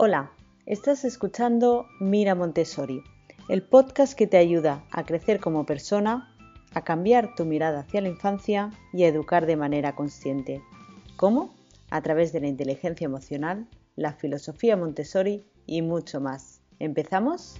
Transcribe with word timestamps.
Hola, 0.00 0.30
estás 0.64 1.04
escuchando 1.04 1.88
Mira 1.98 2.36
Montessori, 2.36 3.02
el 3.48 3.64
podcast 3.64 4.16
que 4.16 4.28
te 4.28 4.36
ayuda 4.36 4.84
a 4.92 5.04
crecer 5.04 5.40
como 5.40 5.66
persona, 5.66 6.36
a 6.72 6.84
cambiar 6.84 7.34
tu 7.34 7.44
mirada 7.44 7.80
hacia 7.80 8.00
la 8.00 8.06
infancia 8.06 8.70
y 8.92 9.02
a 9.02 9.08
educar 9.08 9.44
de 9.44 9.56
manera 9.56 9.96
consciente. 9.96 10.62
¿Cómo? 11.16 11.52
A 11.90 12.00
través 12.00 12.32
de 12.32 12.38
la 12.38 12.46
inteligencia 12.46 13.06
emocional, 13.06 13.66
la 13.96 14.12
filosofía 14.12 14.76
Montessori 14.76 15.44
y 15.66 15.82
mucho 15.82 16.20
más. 16.20 16.60
¿Empezamos? 16.78 17.56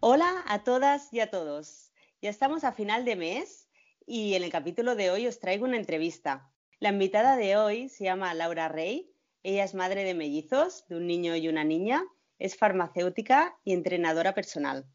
Hola 0.00 0.44
a 0.46 0.64
todas 0.64 1.14
y 1.14 1.20
a 1.20 1.30
todos. 1.30 1.92
Ya 2.20 2.28
estamos 2.28 2.62
a 2.64 2.72
final 2.72 3.06
de 3.06 3.16
mes 3.16 3.70
y 4.06 4.34
en 4.34 4.42
el 4.42 4.50
capítulo 4.50 4.96
de 4.96 5.10
hoy 5.10 5.26
os 5.26 5.38
traigo 5.38 5.64
una 5.64 5.78
entrevista. 5.78 6.52
La 6.80 6.90
invitada 6.90 7.34
de 7.34 7.56
hoy 7.56 7.88
se 7.88 8.04
llama 8.04 8.32
Laura 8.34 8.68
Rey. 8.68 9.12
Ella 9.42 9.64
es 9.64 9.74
madre 9.74 10.04
de 10.04 10.14
mellizos, 10.14 10.86
de 10.86 10.94
un 10.94 11.08
niño 11.08 11.34
y 11.34 11.48
una 11.48 11.64
niña. 11.64 12.04
Es 12.38 12.56
farmacéutica 12.56 13.58
y 13.64 13.72
entrenadora 13.72 14.32
personal. 14.32 14.86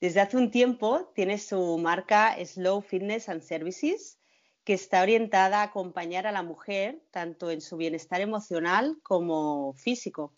Desde 0.00 0.20
hace 0.20 0.36
un 0.36 0.50
tiempo 0.50 1.12
tiene 1.14 1.38
su 1.38 1.78
marca 1.78 2.34
Slow 2.44 2.80
Fitness 2.80 3.28
and 3.28 3.42
Services, 3.42 4.18
que 4.64 4.72
está 4.72 5.00
orientada 5.00 5.60
a 5.60 5.66
acompañar 5.66 6.26
a 6.26 6.32
la 6.32 6.42
mujer 6.42 7.04
tanto 7.12 7.52
en 7.52 7.60
su 7.60 7.76
bienestar 7.76 8.20
emocional 8.20 8.98
como 9.04 9.74
físico. 9.74 10.34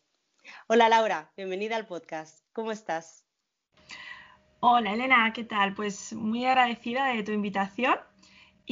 Hola 0.66 0.90
Laura, 0.90 1.32
bienvenida 1.34 1.76
al 1.76 1.86
podcast. 1.86 2.44
¿Cómo 2.52 2.72
estás? 2.72 3.24
Hola 4.60 4.92
Elena, 4.92 5.32
¿qué 5.32 5.44
tal? 5.44 5.72
Pues 5.72 6.12
muy 6.12 6.44
agradecida 6.44 7.06
de 7.14 7.22
tu 7.22 7.32
invitación 7.32 7.98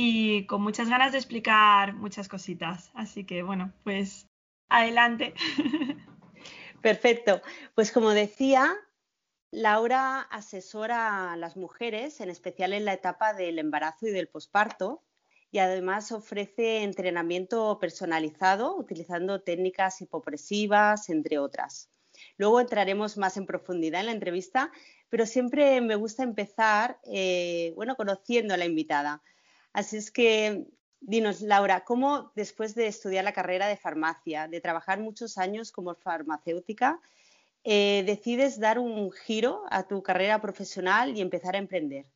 y 0.00 0.46
con 0.46 0.62
muchas 0.62 0.88
ganas 0.88 1.10
de 1.10 1.18
explicar 1.18 1.92
muchas 1.92 2.28
cositas. 2.28 2.92
Así 2.94 3.24
que 3.24 3.42
bueno, 3.42 3.72
pues 3.82 4.28
adelante. 4.68 5.34
Perfecto. 6.80 7.42
Pues 7.74 7.90
como 7.90 8.10
decía, 8.10 8.76
Laura 9.50 10.20
asesora 10.20 11.32
a 11.32 11.36
las 11.36 11.56
mujeres, 11.56 12.20
en 12.20 12.30
especial 12.30 12.74
en 12.74 12.84
la 12.84 12.92
etapa 12.92 13.34
del 13.34 13.58
embarazo 13.58 14.06
y 14.06 14.12
del 14.12 14.28
posparto, 14.28 15.02
y 15.50 15.58
además 15.58 16.12
ofrece 16.12 16.84
entrenamiento 16.84 17.80
personalizado 17.80 18.76
utilizando 18.76 19.42
técnicas 19.42 20.00
hipopresivas, 20.00 21.08
entre 21.08 21.40
otras. 21.40 21.90
Luego 22.36 22.60
entraremos 22.60 23.16
más 23.16 23.36
en 23.36 23.46
profundidad 23.46 23.98
en 24.02 24.06
la 24.06 24.12
entrevista, 24.12 24.70
pero 25.08 25.26
siempre 25.26 25.80
me 25.80 25.96
gusta 25.96 26.22
empezar, 26.22 27.00
eh, 27.02 27.72
bueno, 27.74 27.96
conociendo 27.96 28.54
a 28.54 28.58
la 28.58 28.64
invitada. 28.64 29.24
Así 29.72 29.96
es 29.96 30.10
que, 30.10 30.66
dinos, 31.00 31.40
Laura, 31.40 31.84
¿cómo 31.84 32.32
después 32.34 32.74
de 32.74 32.86
estudiar 32.86 33.24
la 33.24 33.32
carrera 33.32 33.66
de 33.66 33.76
farmacia, 33.76 34.48
de 34.48 34.60
trabajar 34.60 35.00
muchos 35.00 35.38
años 35.38 35.72
como 35.72 35.94
farmacéutica, 35.94 37.00
eh, 37.64 38.02
decides 38.06 38.58
dar 38.58 38.78
un 38.78 39.10
giro 39.12 39.62
a 39.70 39.82
tu 39.82 40.02
carrera 40.02 40.40
profesional 40.40 41.16
y 41.16 41.20
empezar 41.20 41.54
a 41.54 41.58
emprender? 41.58 42.06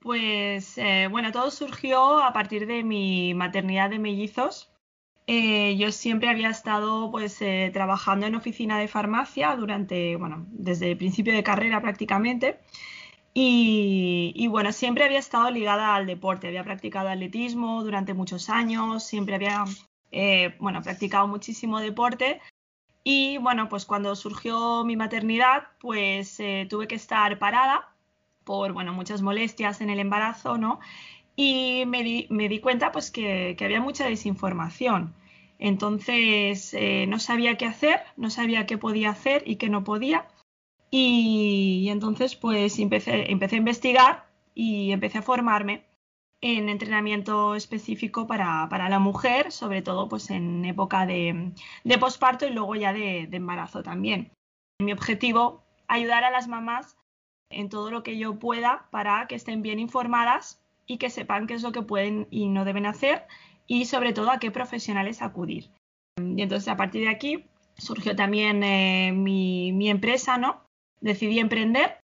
Pues 0.00 0.78
eh, 0.78 1.08
bueno, 1.10 1.30
todo 1.32 1.50
surgió 1.50 2.22
a 2.22 2.32
partir 2.32 2.66
de 2.66 2.82
mi 2.82 3.34
maternidad 3.34 3.90
de 3.90 3.98
mellizos. 3.98 4.70
Eh, 5.26 5.76
yo 5.76 5.92
siempre 5.92 6.28
había 6.28 6.50
estado 6.50 7.10
pues 7.10 7.38
trabajando 7.72 8.26
en 8.26 8.34
oficina 8.34 8.78
de 8.78 8.88
farmacia 8.88 9.54
durante, 9.54 10.16
bueno, 10.16 10.46
desde 10.50 10.90
el 10.90 10.96
principio 10.96 11.32
de 11.32 11.44
carrera 11.44 11.80
prácticamente. 11.80 12.58
Y, 13.32 14.48
bueno, 14.48 14.72
siempre 14.72 15.04
había 15.04 15.18
estado 15.18 15.50
ligada 15.50 15.94
al 15.94 16.06
deporte, 16.06 16.48
había 16.48 16.64
practicado 16.64 17.08
atletismo 17.08 17.84
durante 17.84 18.12
muchos 18.12 18.50
años, 18.50 19.04
siempre 19.04 19.36
había, 19.36 19.64
eh, 20.10 20.56
bueno, 20.58 20.82
practicado 20.82 21.28
muchísimo 21.28 21.80
deporte. 21.80 22.40
Y 23.04 23.38
bueno, 23.38 23.68
pues 23.68 23.86
cuando 23.86 24.14
surgió 24.16 24.84
mi 24.84 24.96
maternidad, 24.96 25.68
pues 25.80 26.38
eh, 26.40 26.66
tuve 26.68 26.88
que 26.88 26.96
estar 26.96 27.38
parada 27.38 27.94
por, 28.44 28.72
bueno, 28.72 28.92
muchas 28.92 29.22
molestias 29.22 29.80
en 29.80 29.90
el 29.90 30.00
embarazo, 30.00 30.58
¿no? 30.58 30.80
Y 31.36 31.84
me 31.86 32.02
di, 32.02 32.60
cuenta, 32.60 32.92
pues, 32.92 33.10
que, 33.10 33.56
había 33.60 33.80
mucha 33.80 34.06
desinformación. 34.06 35.14
Entonces, 35.58 36.74
eh, 36.74 37.06
no 37.08 37.18
sabía 37.18 37.56
qué 37.56 37.66
hacer, 37.66 38.00
no 38.16 38.30
sabía 38.30 38.66
qué 38.66 38.78
podía 38.78 39.10
hacer 39.10 39.44
y 39.46 39.56
qué 39.56 39.68
no 39.70 39.84
podía. 39.84 40.26
Y, 40.90 41.88
entonces 41.88 42.34
pues 42.36 42.78
empecé, 42.78 43.30
empecé 43.30 43.56
a 43.56 43.58
investigar 43.58 44.30
y 44.54 44.92
empecé 44.92 45.18
a 45.18 45.22
formarme 45.22 45.84
en 46.40 46.68
entrenamiento 46.68 47.54
específico 47.54 48.26
para, 48.26 48.88
la 48.88 48.98
mujer, 48.98 49.52
sobre 49.52 49.82
todo 49.82 50.08
pues 50.08 50.30
en 50.30 50.64
época 50.64 51.06
de, 51.06 51.52
posparto 51.98 52.46
y 52.46 52.50
luego 52.50 52.74
ya 52.76 52.92
de, 52.92 53.28
embarazo 53.30 53.82
también. 53.82 54.32
Mi 54.80 54.92
objetivo, 54.92 55.64
ayudar 55.86 56.24
a 56.24 56.30
las 56.30 56.48
mamás 56.48 56.96
en 57.50 57.68
todo 57.68 57.90
lo 57.90 58.02
que 58.02 58.16
yo 58.16 58.38
pueda 58.38 58.88
para 58.90 59.26
que 59.26 59.34
estén 59.34 59.60
bien 59.62 59.78
informadas 59.78 60.62
y 60.86 60.98
que 60.98 61.10
sepan 61.10 61.46
qué 61.46 61.54
es 61.54 61.62
lo 61.62 61.72
que 61.72 61.82
pueden 61.82 62.26
y 62.30 62.48
no 62.48 62.64
deben 62.64 62.86
hacer 62.86 63.26
y 63.66 63.84
sobre 63.84 64.12
todo 64.12 64.30
a 64.30 64.38
qué 64.38 64.50
profesionales 64.50 65.20
acudir. 65.20 65.70
Y 66.18 66.42
entonces 66.42 66.68
a 66.68 66.76
partir 66.76 67.02
de 67.02 67.10
aquí 67.10 67.46
surgió 67.76 68.16
también 68.16 68.62
eh, 68.62 69.12
mi, 69.12 69.72
mi, 69.72 69.90
empresa, 69.90 70.38
¿no? 70.38 70.69
Decidí 71.00 71.38
emprender 71.38 71.98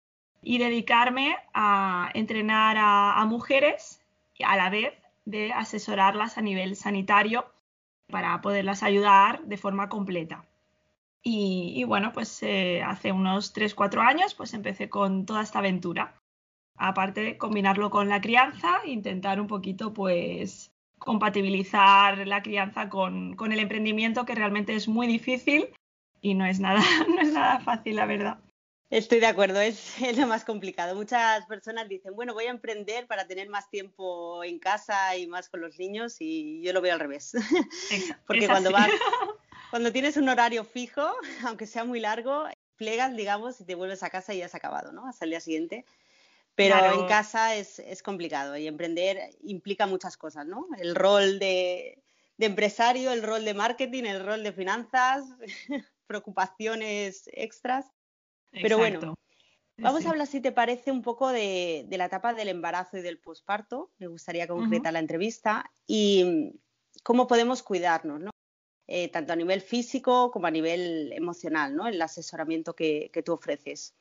y 0.43 0.59
dedicarme 0.59 1.37
a 1.53 2.11
entrenar 2.15 2.77
a, 2.79 3.25
mujeres 3.27 4.03
y 4.35 4.45
a 4.45 4.57
la 4.57 4.71
vez 4.71 4.93
de 5.25 5.53
asesorarlas 5.53 6.37
a 6.39 6.43
nivel 6.43 6.77
sanitario 6.77 7.47
para 8.09 8.41
poderlas 8.41 8.83
ayudar 8.83 9.43
de 9.45 9.57
forma 9.57 9.89
completa. 9.89 10.45
Y, 11.27 11.83
bueno, 11.85 12.13
pues 12.13 12.43
eh, 12.43 12.83
hace 12.83 13.11
unos 13.11 13.55
3-4 13.55 14.07
años 14.07 14.35
pues 14.35 14.53
empecé 14.53 14.91
con 14.91 15.25
toda 15.25 15.43
esta 15.43 15.61
aventura. 15.61 16.21
Aparte 16.77 17.23
de 17.23 17.39
combinarlo 17.39 17.89
con 17.89 18.11
la 18.11 18.21
crianza, 18.21 18.85
intentar 18.85 19.41
un 19.41 19.47
poquito 19.47 19.95
pues 19.95 20.71
compatibilizar 20.99 22.27
la 22.27 22.43
crianza 22.43 22.91
con, 22.91 23.37
con 23.37 23.53
el 23.53 23.61
emprendimiento 23.61 24.27
que 24.27 24.35
realmente 24.35 24.75
es 24.75 24.87
muy 24.87 25.07
difícil 25.07 25.69
y 26.21 26.35
no 26.35 26.45
es 26.45 26.61
nada, 26.61 26.81
no 27.09 27.21
es 27.21 27.33
nada 27.33 27.61
fácil, 27.61 27.97
la 27.97 28.07
verdad. 28.07 28.39
Estoy 28.91 29.21
de 29.21 29.27
acuerdo, 29.27 29.61
es, 29.61 30.17
lo 30.17 30.27
más 30.27 30.45
complicado. 30.45 30.95
Muchas 30.95 31.47
personas 31.47 31.89
dicen, 31.89 32.15
bueno, 32.15 32.35
voy 32.35 32.45
a 32.47 32.51
emprender 32.51 33.07
para 33.07 33.27
tener 33.27 33.49
más 33.49 33.69
tiempo 33.71 34.45
en 34.45 34.59
casa 34.59 35.17
y 35.17 35.27
más 35.27 35.49
con 35.49 35.61
los 35.61 35.79
niños 35.79 36.17
y 36.21 36.63
yo 36.63 36.73
lo 36.73 36.81
veo 36.81 36.95
al 36.95 37.01
revés. 37.01 37.33
Porque 38.27 38.47
cuando 38.47 38.71
vas, 38.71 38.91
cuando 39.71 39.93
tienes 39.93 40.17
un 40.17 40.29
horario 40.29 40.65
fijo, 40.65 41.03
aunque 41.45 41.67
sea 41.67 41.85
muy 41.85 42.01
largo, 42.01 42.45
plegas, 42.77 43.17
digamos, 43.17 43.61
y 43.61 43.65
te 43.65 43.75
vuelves 43.75 44.03
a 44.03 44.11
casa 44.11 44.35
y 44.35 44.39
ya 44.39 44.47
has 44.47 44.55
acabado, 44.55 44.93
¿no? 44.93 45.07
Hasta 45.07 45.25
el 45.25 45.31
día 45.31 45.41
siguiente. 45.41 45.85
Pero 46.55 46.77
en 47.01 47.09
casa 47.09 47.57
es, 47.57 47.83
complicado 48.05 48.57
y 48.57 48.69
emprender 48.69 49.31
implica 49.43 49.87
muchas 49.87 50.17
cosas, 50.17 50.47
¿no? 50.47 50.69
El 50.79 50.95
rol 50.95 51.41
de, 51.41 52.01
de 52.37 52.47
empresario, 52.47 53.11
el 53.11 53.25
rol 53.25 53.45
de 53.45 53.55
marketing, 53.55 54.05
el 54.05 54.25
rol 54.25 54.45
de 54.45 54.53
finanzas, 54.53 55.25
preocupaciones 56.07 57.29
extras. 57.33 57.87
Pero 58.61 58.79
bueno, 58.79 59.15
vamos 59.79 60.07
a 60.07 60.11
hablar, 60.11 60.27
si 60.27 60.41
te 60.41 60.53
parece, 60.53 60.93
un 60.93 61.03
poco 61.03 61.31
de, 61.31 61.87
la 61.91 62.07
etapa 62.07 62.35
del 62.35 62.49
embarazo 62.49 62.99
y 62.99 63.03
del 63.03 63.19
posparto. 63.19 63.91
Me 63.99 64.07
gustaría 64.07 64.47
concretar 64.47 64.93
la 64.93 64.99
entrevista 64.99 65.71
y 65.87 66.25
mm, 66.25 66.59
cómo 67.03 67.27
podemos 67.27 67.63
cuidarnos, 67.63 68.21
¿no? 68.21 68.31
Eh, 68.87 69.09
tanto 69.09 69.33
a 69.33 69.37
nivel 69.37 69.63
físico 69.63 70.31
como 70.31 70.47
a 70.47 70.51
nivel 70.51 71.13
emocional, 71.15 71.75
¿no? 71.75 71.89
El 71.89 72.01
asesoramiento 72.03 72.75
que, 72.75 73.11
tú 73.25 73.33
ofreces. 73.33 73.95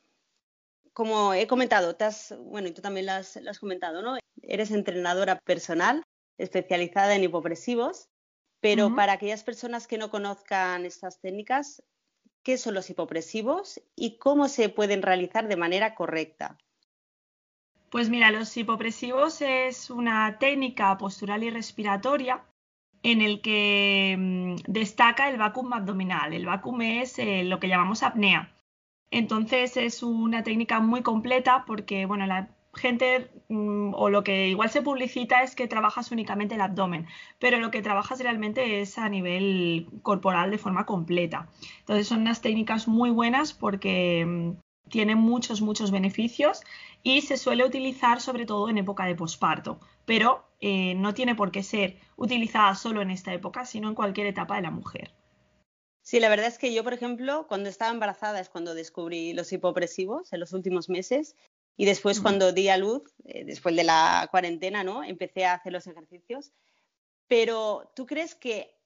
Como 0.92 1.33
he 1.33 1.48
comentado, 1.48 1.95
bueno, 2.42 2.68
y 2.68 2.72
tú 2.72 2.81
también 2.81 3.06
lo 3.06 3.13
has, 3.13 3.60
comentado, 3.60 4.01
¿no? 4.01 4.18
Eres 4.42 4.72
entrenadora 4.72 5.39
personal 5.39 6.04
especializada 6.38 7.16
en 7.16 7.24
hipopresivos, 7.24 8.10
pero 8.60 8.94
para 8.95 9.13
aquellas 9.13 9.44
personas 9.44 9.88
que 9.88 9.98
no 9.98 10.10
conozcan 10.10 10.86
estas 10.86 11.19
técnicas, 11.19 11.81
qué 12.44 12.57
son 12.57 12.74
los 12.74 12.90
hipopresivos 12.90 13.81
y 13.95 14.18
cómo 14.18 14.48
se 14.48 14.69
pueden 14.69 15.01
realizar 15.01 15.48
de 15.48 15.56
manera 15.56 15.95
correcta. 15.95 16.57
Pues 17.90 18.10
mira, 18.10 18.31
los 18.31 18.56
hipopresivos 18.57 19.42
es 19.42 19.90
una 19.90 20.38
técnica 20.40 20.98
postural 20.98 21.44
y 21.44 21.50
respiratoria 21.50 22.44
en 23.04 23.22
el 23.22 23.42
que 23.42 24.16
mm, 24.18 24.56
destaca 24.72 25.30
el 25.30 25.38
vacuum 25.38 25.74
abdominal. 25.74 26.34
El 26.34 26.45
vacuum 26.45 26.81
es 26.81 27.19
eh, 27.19 27.44
lo 27.44 27.60
que 27.60 27.68
llamamos 27.68 28.01
apnea. 28.01 28.51
Entonces 29.12 29.78
es 29.78 30.01
una 30.01 30.44
técnica 30.44 30.80
muy 30.80 31.04
completa 31.04 31.66
porque 31.68 32.06
bueno, 32.07 32.25
la 32.25 32.50
gente 32.74 33.30
mm, 33.50 33.94
o 33.94 34.10
lo 34.10 34.24
que 34.24 34.48
igual 34.48 34.70
se 34.70 34.81
publicita 34.81 35.44
es 35.44 35.56
que 35.56 35.68
trabajas 35.68 36.12
únicamente 36.12 36.56
el 36.56 36.62
abdomen, 36.62 37.08
pero 37.40 37.60
lo 37.60 37.72
que 37.72 37.81
trabajas 37.81 38.20
realmente 38.20 38.81
es 38.81 38.98
a 38.98 39.10
nivel 39.10 39.88
corporal 40.02 40.52
de 40.52 40.58
forma 40.58 40.86
completa. 40.86 41.50
Entonces 41.80 42.08
son 42.08 42.22
unas 42.22 42.42
técnicas 42.42 42.88
muy 42.88 43.10
buenas 43.12 43.54
porque 43.54 44.25
mm, 44.25 44.52
tiene 44.90 45.16
muchos, 45.16 45.62
muchos 45.62 45.92
beneficios 45.92 46.62
y 47.04 47.22
se 47.22 47.38
suele 47.38 47.66
utilizar 47.66 48.22
sobre 48.22 48.46
todo 48.46 48.70
en 48.70 48.78
época 48.78 49.06
de 49.06 49.16
posparto, 49.16 49.80
pero 50.06 50.46
eh, 50.60 50.96
no 50.96 51.14
tiene 51.14 51.36
por 51.36 51.52
qué 51.52 51.64
ser 51.64 52.00
utilizada 52.16 52.76
solo 52.76 53.02
en 53.02 53.12
esta 53.12 53.34
época, 53.34 53.66
sino 53.66 53.90
en 53.90 53.96
cualquier 53.96 54.28
etapa 54.28 54.56
de 54.56 54.62
la 54.62 54.72
mujer. 54.72 55.12
Sí, 56.04 56.19
la 56.19 56.28
verdad 56.28 56.48
es 56.48 56.58
que 56.58 56.74
yo, 56.74 56.84
por 56.84 56.94
ejemplo, 56.94 57.48
cuando 57.48 57.69
estaba 57.69 57.92
embarazada 57.92 58.42
es 58.42 58.50
cuando 58.50 58.76
descubrí 58.76 59.31
los 59.31 59.54
hipopresivos 59.54 60.34
en 60.34 60.42
los 60.42 60.52
últimos 60.52 60.90
meses 60.90 61.38
y 61.75 61.86
después 61.86 62.22
cuando 62.22 62.52
di 62.52 62.70
a 62.70 62.78
luz, 62.78 63.04
eh, 63.25 63.44
después 63.46 63.75
de 63.75 63.84
la 63.84 64.28
cuarentena, 64.31 64.84
¿no? 64.84 65.04
Empecé 65.04 65.46
a 65.46 65.54
hacer 65.54 65.74
los 65.74 65.88
ejercicios. 65.88 66.52
Pero, 67.28 67.92
¿tú 67.96 68.06
crees 68.06 68.36
que 68.36 68.78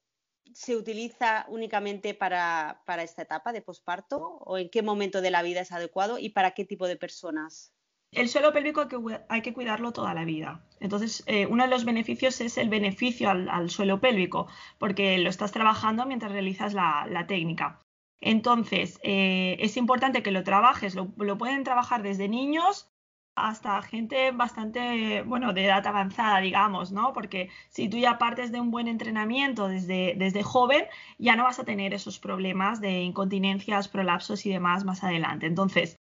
se 0.54 0.76
utiliza 0.76 1.44
únicamente 1.48 2.14
para, 2.14 2.82
esta 3.02 3.22
etapa 3.22 3.52
de 3.52 3.62
posparto 3.62 4.18
o 4.18 4.58
en 4.58 4.70
qué 4.70 4.82
momento 4.82 5.20
de 5.20 5.30
la 5.30 5.42
vida 5.42 5.60
es 5.60 5.72
adecuado 5.72 6.18
y 6.18 6.30
para 6.30 6.52
qué 6.52 6.64
tipo 6.64 6.86
de 6.86 6.96
personas? 6.96 7.72
El 8.10 8.30
suelo 8.30 8.54
pélvico 8.54 8.88
hay 9.28 9.42
que, 9.42 9.52
cuidarlo 9.52 9.92
toda 9.92 10.14
la 10.14 10.24
vida. 10.24 10.64
Entonces, 10.80 11.22
eh, 11.26 11.46
uno 11.46 11.64
de 11.64 11.68
los 11.68 11.84
beneficios 11.84 12.40
es 12.40 12.56
el 12.56 12.70
beneficio 12.70 13.28
al, 13.28 13.68
suelo 13.68 14.00
pélvico, 14.00 14.46
porque 14.78 15.18
lo 15.18 15.28
estás 15.28 15.52
trabajando 15.52 16.06
mientras 16.06 16.32
realizas 16.32 16.72
la, 16.72 17.26
técnica. 17.28 17.80
Entonces, 18.20 18.98
eh, 19.02 19.56
es 19.60 19.76
importante 19.76 20.22
que 20.22 20.30
lo 20.32 20.42
trabajes, 20.44 20.94
lo, 20.94 21.38
pueden 21.38 21.64
trabajar 21.64 22.02
desde 22.02 22.28
niños 22.28 22.90
hasta 23.36 23.80
gente 23.82 24.32
bastante, 24.32 25.22
bueno, 25.22 25.52
de 25.52 25.66
edad 25.66 25.86
avanzada, 25.86 26.40
digamos, 26.40 26.90
¿no? 26.90 27.12
Porque 27.12 27.50
si 27.68 27.88
tú 27.88 27.96
ya 27.98 28.18
partes 28.18 28.50
de 28.50 28.60
un 28.60 28.72
buen 28.72 28.88
entrenamiento 28.88 29.68
desde, 29.68 30.14
desde 30.16 30.42
joven, 30.42 30.84
ya 31.18 31.36
no 31.36 31.44
vas 31.44 31.60
a 31.60 31.64
tener 31.64 31.94
esos 31.94 32.18
problemas 32.18 32.80
de 32.80 33.02
incontinencias, 33.02 33.88
prolapsos 33.88 34.44
y 34.46 34.50
demás 34.50 34.84
más 34.84 35.04
adelante. 35.04 35.46
Entonces, 35.46 35.97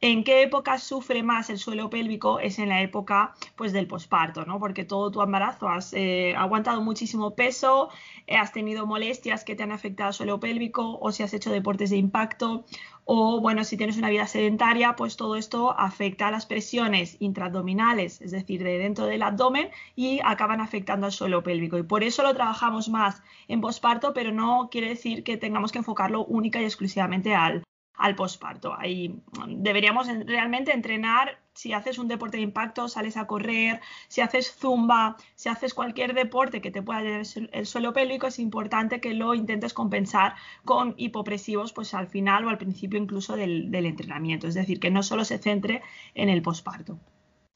¿En 0.00 0.22
qué 0.22 0.42
época 0.42 0.78
sufre 0.78 1.24
más 1.24 1.50
el 1.50 1.58
suelo 1.58 1.90
pélvico? 1.90 2.38
Es 2.38 2.60
en 2.60 2.68
la 2.68 2.82
época 2.82 3.34
pues, 3.56 3.72
del 3.72 3.88
posparto, 3.88 4.44
¿no? 4.44 4.60
Porque 4.60 4.84
todo 4.84 5.10
tu 5.10 5.20
embarazo 5.22 5.68
has 5.68 5.92
eh, 5.92 6.36
aguantado 6.36 6.80
muchísimo 6.82 7.34
peso, 7.34 7.88
eh, 8.28 8.36
has 8.36 8.52
tenido 8.52 8.86
molestias 8.86 9.42
que 9.42 9.56
te 9.56 9.64
han 9.64 9.72
afectado 9.72 10.10
el 10.10 10.14
suelo 10.14 10.38
pélvico, 10.38 11.00
o 11.00 11.10
si 11.10 11.24
has 11.24 11.34
hecho 11.34 11.50
deportes 11.50 11.90
de 11.90 11.96
impacto, 11.96 12.64
o 13.06 13.40
bueno, 13.40 13.64
si 13.64 13.76
tienes 13.76 13.98
una 13.98 14.08
vida 14.08 14.28
sedentaria, 14.28 14.94
pues 14.94 15.16
todo 15.16 15.34
esto 15.34 15.76
afecta 15.76 16.28
a 16.28 16.30
las 16.30 16.46
presiones 16.46 17.16
intraabdominales, 17.18 18.20
es 18.20 18.30
decir, 18.30 18.62
de 18.62 18.78
dentro 18.78 19.06
del 19.06 19.22
abdomen, 19.22 19.70
y 19.96 20.20
acaban 20.24 20.60
afectando 20.60 21.06
al 21.06 21.12
suelo 21.12 21.42
pélvico. 21.42 21.76
Y 21.76 21.82
por 21.82 22.04
eso 22.04 22.22
lo 22.22 22.34
trabajamos 22.34 22.88
más 22.88 23.20
en 23.48 23.60
posparto, 23.60 24.12
pero 24.14 24.30
no 24.30 24.68
quiere 24.70 24.90
decir 24.90 25.24
que 25.24 25.36
tengamos 25.38 25.72
que 25.72 25.78
enfocarlo 25.78 26.24
única 26.24 26.60
y 26.62 26.66
exclusivamente 26.66 27.34
al, 27.34 27.64
al 27.98 28.14
posparto. 28.14 28.74
Ahí 28.78 29.08
mm, 29.08 29.62
deberíamos 29.62 30.08
realmente 30.24 30.72
entrenar 30.72 31.38
si 31.52 31.72
haces 31.72 31.98
un 31.98 32.06
deporte 32.06 32.36
de 32.36 32.44
impacto, 32.44 32.88
sales 32.88 33.16
a 33.16 33.26
correr, 33.26 33.80
si 34.06 34.20
haces 34.20 34.54
zumba, 34.54 35.16
si 35.34 35.48
haces 35.48 35.74
cualquier 35.74 36.14
deporte 36.14 36.60
que 36.60 36.70
te 36.70 36.82
pueda 36.82 37.02
llevar 37.02 37.26
el 37.50 37.66
suelo 37.66 37.92
pélvico, 37.92 38.28
es 38.28 38.38
importante 38.38 39.00
que 39.00 39.12
lo 39.12 39.34
intentes 39.34 39.74
compensar 39.74 40.36
con 40.64 40.94
hipopresivos, 40.96 41.72
pues 41.72 41.94
al 41.94 42.06
final 42.06 42.44
o 42.44 42.48
al 42.48 42.58
principio 42.58 43.00
incluso 43.00 43.34
del, 43.34 43.74
entrenamiento. 43.74 44.46
Es 44.46 44.54
decir, 44.54 44.78
que 44.78 44.92
no 44.92 45.02
solo 45.02 45.24
se 45.24 45.38
centre 45.38 45.82
en 46.14 46.28
el 46.28 46.42
posparto. 46.42 47.00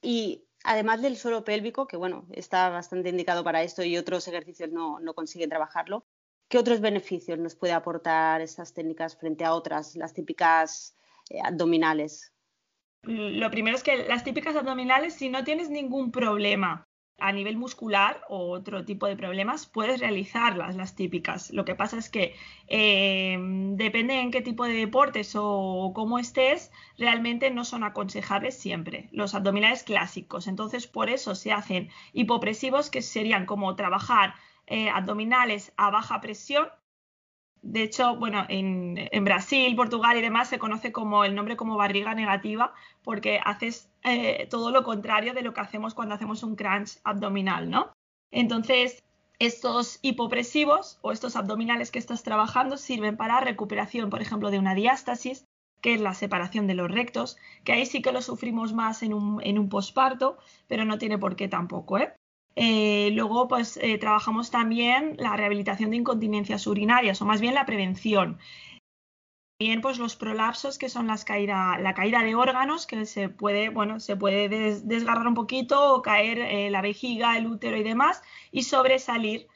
Y 0.02 0.42
además 0.64 1.00
del 1.00 1.16
suelo 1.16 1.44
pélvico, 1.44 1.86
que 1.86 1.96
bueno, 1.96 2.26
está 2.32 2.70
bastante 2.70 3.10
indicado 3.10 3.44
para 3.44 3.62
esto 3.62 3.84
y 3.84 3.96
otros 3.96 4.26
ejercicios 4.26 4.72
no, 4.72 4.98
no 4.98 5.14
consiguen 5.14 5.48
trabajarlo, 5.48 6.04
¿Qué 6.52 6.58
otros 6.58 6.82
beneficios 6.82 7.38
nos 7.38 7.54
puede 7.54 7.72
aportar 7.72 8.42
estas 8.42 8.74
técnicas 8.74 9.16
frente 9.16 9.42
a 9.42 9.54
otras, 9.54 9.96
las 9.96 10.12
típicas 10.12 10.94
eh, 11.30 11.38
abdominales? 11.42 12.30
Lo 13.04 13.50
primero 13.50 13.74
es 13.74 13.82
que 13.82 14.06
las 14.06 14.22
típicas 14.22 14.54
abdominales, 14.54 15.14
si 15.14 15.30
no 15.30 15.44
tienes 15.44 15.70
ningún 15.70 16.12
problema 16.12 16.86
a 17.18 17.32
nivel 17.32 17.56
muscular 17.56 18.20
o 18.28 18.50
otro 18.50 18.84
tipo 18.84 19.06
de 19.06 19.16
problemas, 19.16 19.64
puedes 19.64 19.98
realizarlas, 20.00 20.76
las 20.76 20.94
típicas. 20.94 21.50
Lo 21.52 21.64
que 21.64 21.74
pasa 21.74 21.96
es 21.96 22.10
que 22.10 22.34
eh, 22.66 23.38
depende 23.40 24.20
en 24.20 24.30
qué 24.30 24.42
tipo 24.42 24.66
de 24.66 24.74
deportes 24.74 25.32
o 25.34 25.92
cómo 25.94 26.18
estés, 26.18 26.70
realmente 26.98 27.50
no 27.50 27.64
son 27.64 27.82
aconsejables 27.82 28.58
siempre. 28.58 29.08
Los 29.10 29.34
abdominales 29.34 29.84
clásicos. 29.84 30.46
Entonces, 30.46 30.86
por 30.86 31.08
eso 31.08 31.34
se 31.34 31.50
hacen 31.50 31.88
hipopresivos, 32.12 32.90
que 32.90 33.00
serían 33.00 33.46
como 33.46 33.74
trabajar 33.74 34.34
eh, 34.66 34.90
abdominales 34.90 35.72
a 35.76 35.90
baja 35.90 36.20
presión. 36.20 36.68
De 37.62 37.82
hecho, 37.82 38.16
bueno, 38.16 38.44
en, 38.48 39.24
Brasil, 39.24 39.76
Portugal 39.76 40.16
y 40.16 40.20
demás 40.20 40.48
se 40.48 40.58
conoce 40.58 40.90
como 40.90 41.24
el 41.24 41.34
nombre 41.34 41.56
como 41.56 41.76
barriga 41.76 42.14
negativa 42.14 42.74
porque 43.04 43.40
haces 43.44 43.88
eh, 44.02 44.48
todo 44.50 44.72
lo 44.72 44.82
contrario 44.82 45.32
de 45.32 45.42
lo 45.42 45.54
que 45.54 45.60
hacemos 45.60 45.94
cuando 45.94 46.14
hacemos 46.14 46.42
un 46.42 46.56
crunch 46.56 46.98
abdominal, 47.04 47.70
¿no? 47.70 47.92
Entonces, 48.32 49.04
estos 49.38 49.98
hipopresivos 50.02 50.98
o 51.02 51.12
estos 51.12 51.36
abdominales 51.36 51.90
que 51.90 51.98
estás 51.98 52.22
trabajando 52.22 52.76
sirven 52.76 53.16
para 53.16 53.40
recuperación, 53.40 54.10
por 54.10 54.22
ejemplo, 54.22 54.50
de 54.50 54.58
una 54.58 54.74
diástasis, 54.74 55.44
que 55.80 55.94
es 55.94 56.00
la 56.00 56.14
separación 56.14 56.66
de 56.66 56.74
los 56.74 56.90
rectos, 56.90 57.36
que 57.64 57.72
ahí 57.72 57.86
sí 57.86 58.02
que 58.02 58.12
lo 58.12 58.22
sufrimos 58.22 58.72
más 58.72 59.02
en 59.02 59.12
un, 59.14 59.40
en 59.42 59.58
un 59.58 59.68
posparto, 59.68 60.38
pero 60.68 60.84
no 60.84 60.98
tiene 60.98 61.18
por 61.18 61.36
qué 61.36 61.48
tampoco, 61.48 61.98
¿eh? 61.98 62.14
Eh, 62.56 63.10
luego, 63.12 63.48
pues 63.48 63.78
eh, 63.78 63.98
trabajamos 63.98 64.50
también 64.50 65.16
la 65.18 65.36
rehabilitación 65.36 65.90
de 65.90 65.96
incontinencias 65.96 66.66
urinarias, 66.66 67.22
o 67.22 67.24
más 67.26 67.40
bien 67.40 67.54
la 67.54 67.66
prevención. 67.66 68.38
También, 69.58 69.80
pues 69.80 69.98
los 69.98 70.16
prolapsos, 70.16 70.76
que 70.76 70.88
son 70.88 71.06
las 71.06 71.24
caída, 71.24 71.78
la 71.78 71.94
caída 71.94 72.22
de 72.22 72.34
órganos, 72.34 72.86
que 72.86 73.06
se 73.06 73.28
puede, 73.28 73.68
bueno, 73.68 74.00
se 74.00 74.16
puede 74.16 74.48
desgarrar 74.80 75.26
un 75.26 75.34
poquito 75.34 75.94
o 75.94 76.02
caer 76.02 76.38
eh, 76.38 76.70
la 76.70 76.82
vejiga, 76.82 77.36
el 77.38 77.46
útero 77.46 77.76
y 77.76 77.82
demás, 77.84 78.22
y 78.50 78.64
sobresalir 78.64 79.48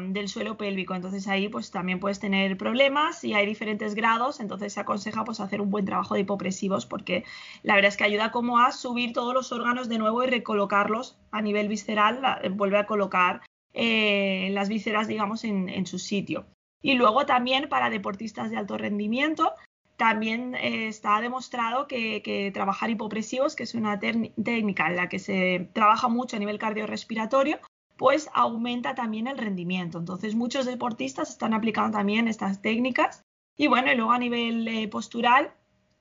del 0.00 0.28
suelo 0.28 0.58
pélvico. 0.58 0.94
Entonces 0.94 1.26
ahí 1.26 1.48
pues 1.48 1.70
también 1.70 2.00
puedes 2.00 2.20
tener 2.20 2.58
problemas 2.58 3.24
y 3.24 3.32
hay 3.32 3.46
diferentes 3.46 3.94
grados, 3.94 4.40
entonces 4.40 4.74
se 4.74 4.80
aconseja 4.80 5.24
pues 5.24 5.40
hacer 5.40 5.62
un 5.62 5.70
buen 5.70 5.86
trabajo 5.86 6.14
de 6.14 6.20
hipopresivos 6.20 6.84
porque 6.84 7.24
la 7.62 7.74
verdad 7.74 7.88
es 7.88 7.96
que 7.96 8.04
ayuda 8.04 8.30
como 8.30 8.58
a 8.58 8.72
subir 8.72 9.14
todos 9.14 9.32
los 9.32 9.50
órganos 9.50 9.88
de 9.88 9.98
nuevo 9.98 10.22
y 10.22 10.26
recolocarlos 10.26 11.16
a 11.30 11.40
nivel 11.40 11.68
visceral, 11.68 12.20
vuelve 12.50 12.78
a 12.78 12.86
colocar 12.86 13.40
eh, 13.72 14.50
las 14.52 14.68
vísceras 14.68 15.08
digamos 15.08 15.44
en, 15.44 15.86
su 15.86 15.98
sitio. 15.98 16.46
Y 16.82 16.94
luego 16.94 17.24
también 17.24 17.68
para 17.70 17.88
deportistas 17.88 18.50
de 18.50 18.58
alto 18.58 18.76
rendimiento 18.76 19.54
también 19.96 20.54
eh, 20.56 20.88
está 20.88 21.20
demostrado 21.20 21.88
que, 21.88 22.22
que, 22.22 22.50
trabajar 22.52 22.90
hipopresivos, 22.90 23.56
que 23.56 23.64
es 23.64 23.74
una 23.74 23.98
técnica 23.98 24.88
en 24.88 24.96
la 24.96 25.08
que 25.08 25.18
se 25.18 25.70
trabaja 25.72 26.06
mucho 26.08 26.36
a 26.36 26.38
nivel 26.38 26.58
cardiorrespiratorio, 26.58 27.58
pues 27.98 28.30
aumenta 28.32 28.94
también 28.94 29.26
el 29.26 29.36
rendimiento. 29.36 29.98
Entonces 29.98 30.36
muchos 30.36 30.64
deportistas 30.64 31.30
están 31.30 31.52
aplicando 31.52 31.98
también 31.98 32.28
estas 32.28 32.62
técnicas. 32.62 33.24
Y 33.56 33.66
bueno, 33.66 33.92
y 33.92 33.96
luego 33.96 34.12
a 34.12 34.18
nivel 34.18 34.66
eh, 34.68 34.86
postural, 34.86 35.52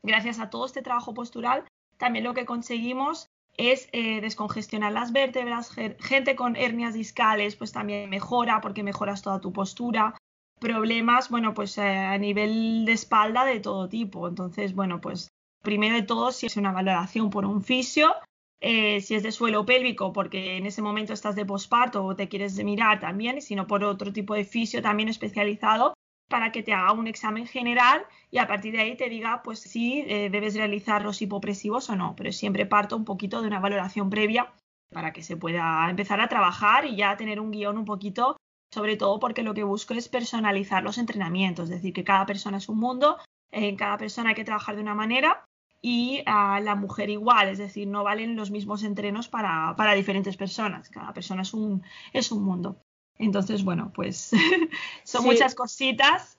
gracias 0.03 0.39
a 0.39 0.51
todo 0.51 0.67
este 0.67 0.83
trabajo 0.83 1.15
postural, 1.15 1.65
también 1.97 2.23
lo 2.23 2.35
que 2.35 2.45
conseguimos 2.45 3.27
es 3.57 3.89
eh, 3.91 4.21
descongestionar 4.21 4.93
las 4.93 5.11
vértebras. 5.11 5.71
Gente 5.99 6.35
con 6.35 6.55
hernias 6.55 6.93
discales, 6.93 7.55
pues 7.55 7.71
también 7.71 8.11
mejora 8.11 8.61
porque 8.61 8.83
mejoras 8.83 9.23
toda 9.23 9.41
tu 9.41 9.51
postura. 9.51 10.15
Problemas, 10.59 11.29
bueno, 11.29 11.55
pues 11.55 11.79
eh, 11.79 11.81
a 11.81 12.17
nivel 12.19 12.85
de 12.85 12.91
espalda 12.91 13.43
de 13.43 13.59
todo 13.59 13.89
tipo. 13.89 14.27
Entonces, 14.27 14.75
bueno, 14.75 15.01
pues 15.01 15.29
primero 15.63 15.95
de 15.95 16.03
todo, 16.03 16.31
si 16.31 16.45
es 16.45 16.57
una 16.57 16.71
valoración 16.71 17.31
por 17.31 17.43
un 17.45 17.63
fisio, 17.63 18.13
eh, 18.59 19.01
si 19.01 19.15
es 19.15 19.23
de 19.23 19.31
suelo 19.31 19.65
pélvico, 19.65 20.13
porque 20.13 20.57
en 20.57 20.65
ese 20.65 20.81
momento 20.81 21.13
estás 21.13 21.35
de 21.35 21.45
posparto 21.45 22.03
o 22.03 22.15
te 22.15 22.27
quieres 22.27 22.61
mirar 22.63 22.99
también, 22.99 23.41
sino 23.41 23.67
por 23.67 23.83
otro 23.83 24.11
tipo 24.11 24.33
de 24.33 24.45
fisio 24.45 24.81
también 24.81 25.09
especializado 25.09 25.93
para 26.27 26.51
que 26.51 26.63
te 26.63 26.73
haga 26.73 26.91
un 26.91 27.07
examen 27.07 27.47
general 27.47 28.05
y 28.31 28.39
a 28.39 28.47
partir 28.47 28.73
de 28.73 28.81
ahí 28.81 28.97
te 28.97 29.09
diga 29.09 29.41
pues 29.43 29.59
si 29.59 30.01
eh, 30.01 30.29
debes 30.29 30.55
realizar 30.55 31.03
los 31.03 31.21
hipopresivos 31.21 31.89
o 31.89 31.95
no, 31.95 32.15
pero 32.15 32.31
siempre 32.31 32.65
parto 32.65 32.97
un 32.97 33.05
poquito 33.05 33.41
de 33.41 33.47
una 33.47 33.59
valoración 33.59 34.09
previa 34.09 34.51
para 34.91 35.13
que 35.13 35.23
se 35.23 35.37
pueda 35.37 35.89
empezar 35.89 36.19
a 36.19 36.27
trabajar 36.27 36.85
y 36.85 36.95
ya 36.95 37.17
tener 37.17 37.39
un 37.39 37.51
guion 37.51 37.77
un 37.77 37.85
poquito, 37.85 38.37
sobre 38.73 38.97
todo 38.97 39.19
porque 39.19 39.43
lo 39.43 39.53
que 39.53 39.63
busco 39.63 39.93
es 39.93 40.09
personalizar 40.09 40.83
los 40.83 40.97
entrenamientos, 40.97 41.65
es 41.65 41.77
decir, 41.77 41.93
que 41.93 42.03
cada 42.03 42.25
persona 42.25 42.57
es 42.57 42.69
un 42.69 42.79
mundo, 42.79 43.17
en 43.51 43.75
cada 43.75 43.97
persona 43.97 44.29
hay 44.29 44.35
que 44.35 44.45
trabajar 44.45 44.75
de 44.75 44.81
una 44.81 44.95
manera 44.95 45.45
y 45.89 46.21
a 46.25 46.59
la 46.59 46.75
mujer 46.75 47.09
igual, 47.09 47.47
es 47.47 47.59
decir, 47.59 47.87
no 47.87 48.03
valen 48.03 48.35
los 48.35 48.51
mismos 48.51 48.83
entrenos 48.83 49.29
para, 49.29 49.93
diferentes 49.95 50.35
personas, 50.35 50.89
cada 50.89 51.13
persona 51.13 51.43
es 51.43 51.53
un, 51.53 51.81
es 52.11 52.29
un 52.29 52.43
mundo. 52.43 52.81
Entonces, 53.15 53.63
bueno, 53.63 53.93
pues 53.95 54.31
son 55.05 55.23
muchas 55.23 55.55
cositas. 55.55 56.37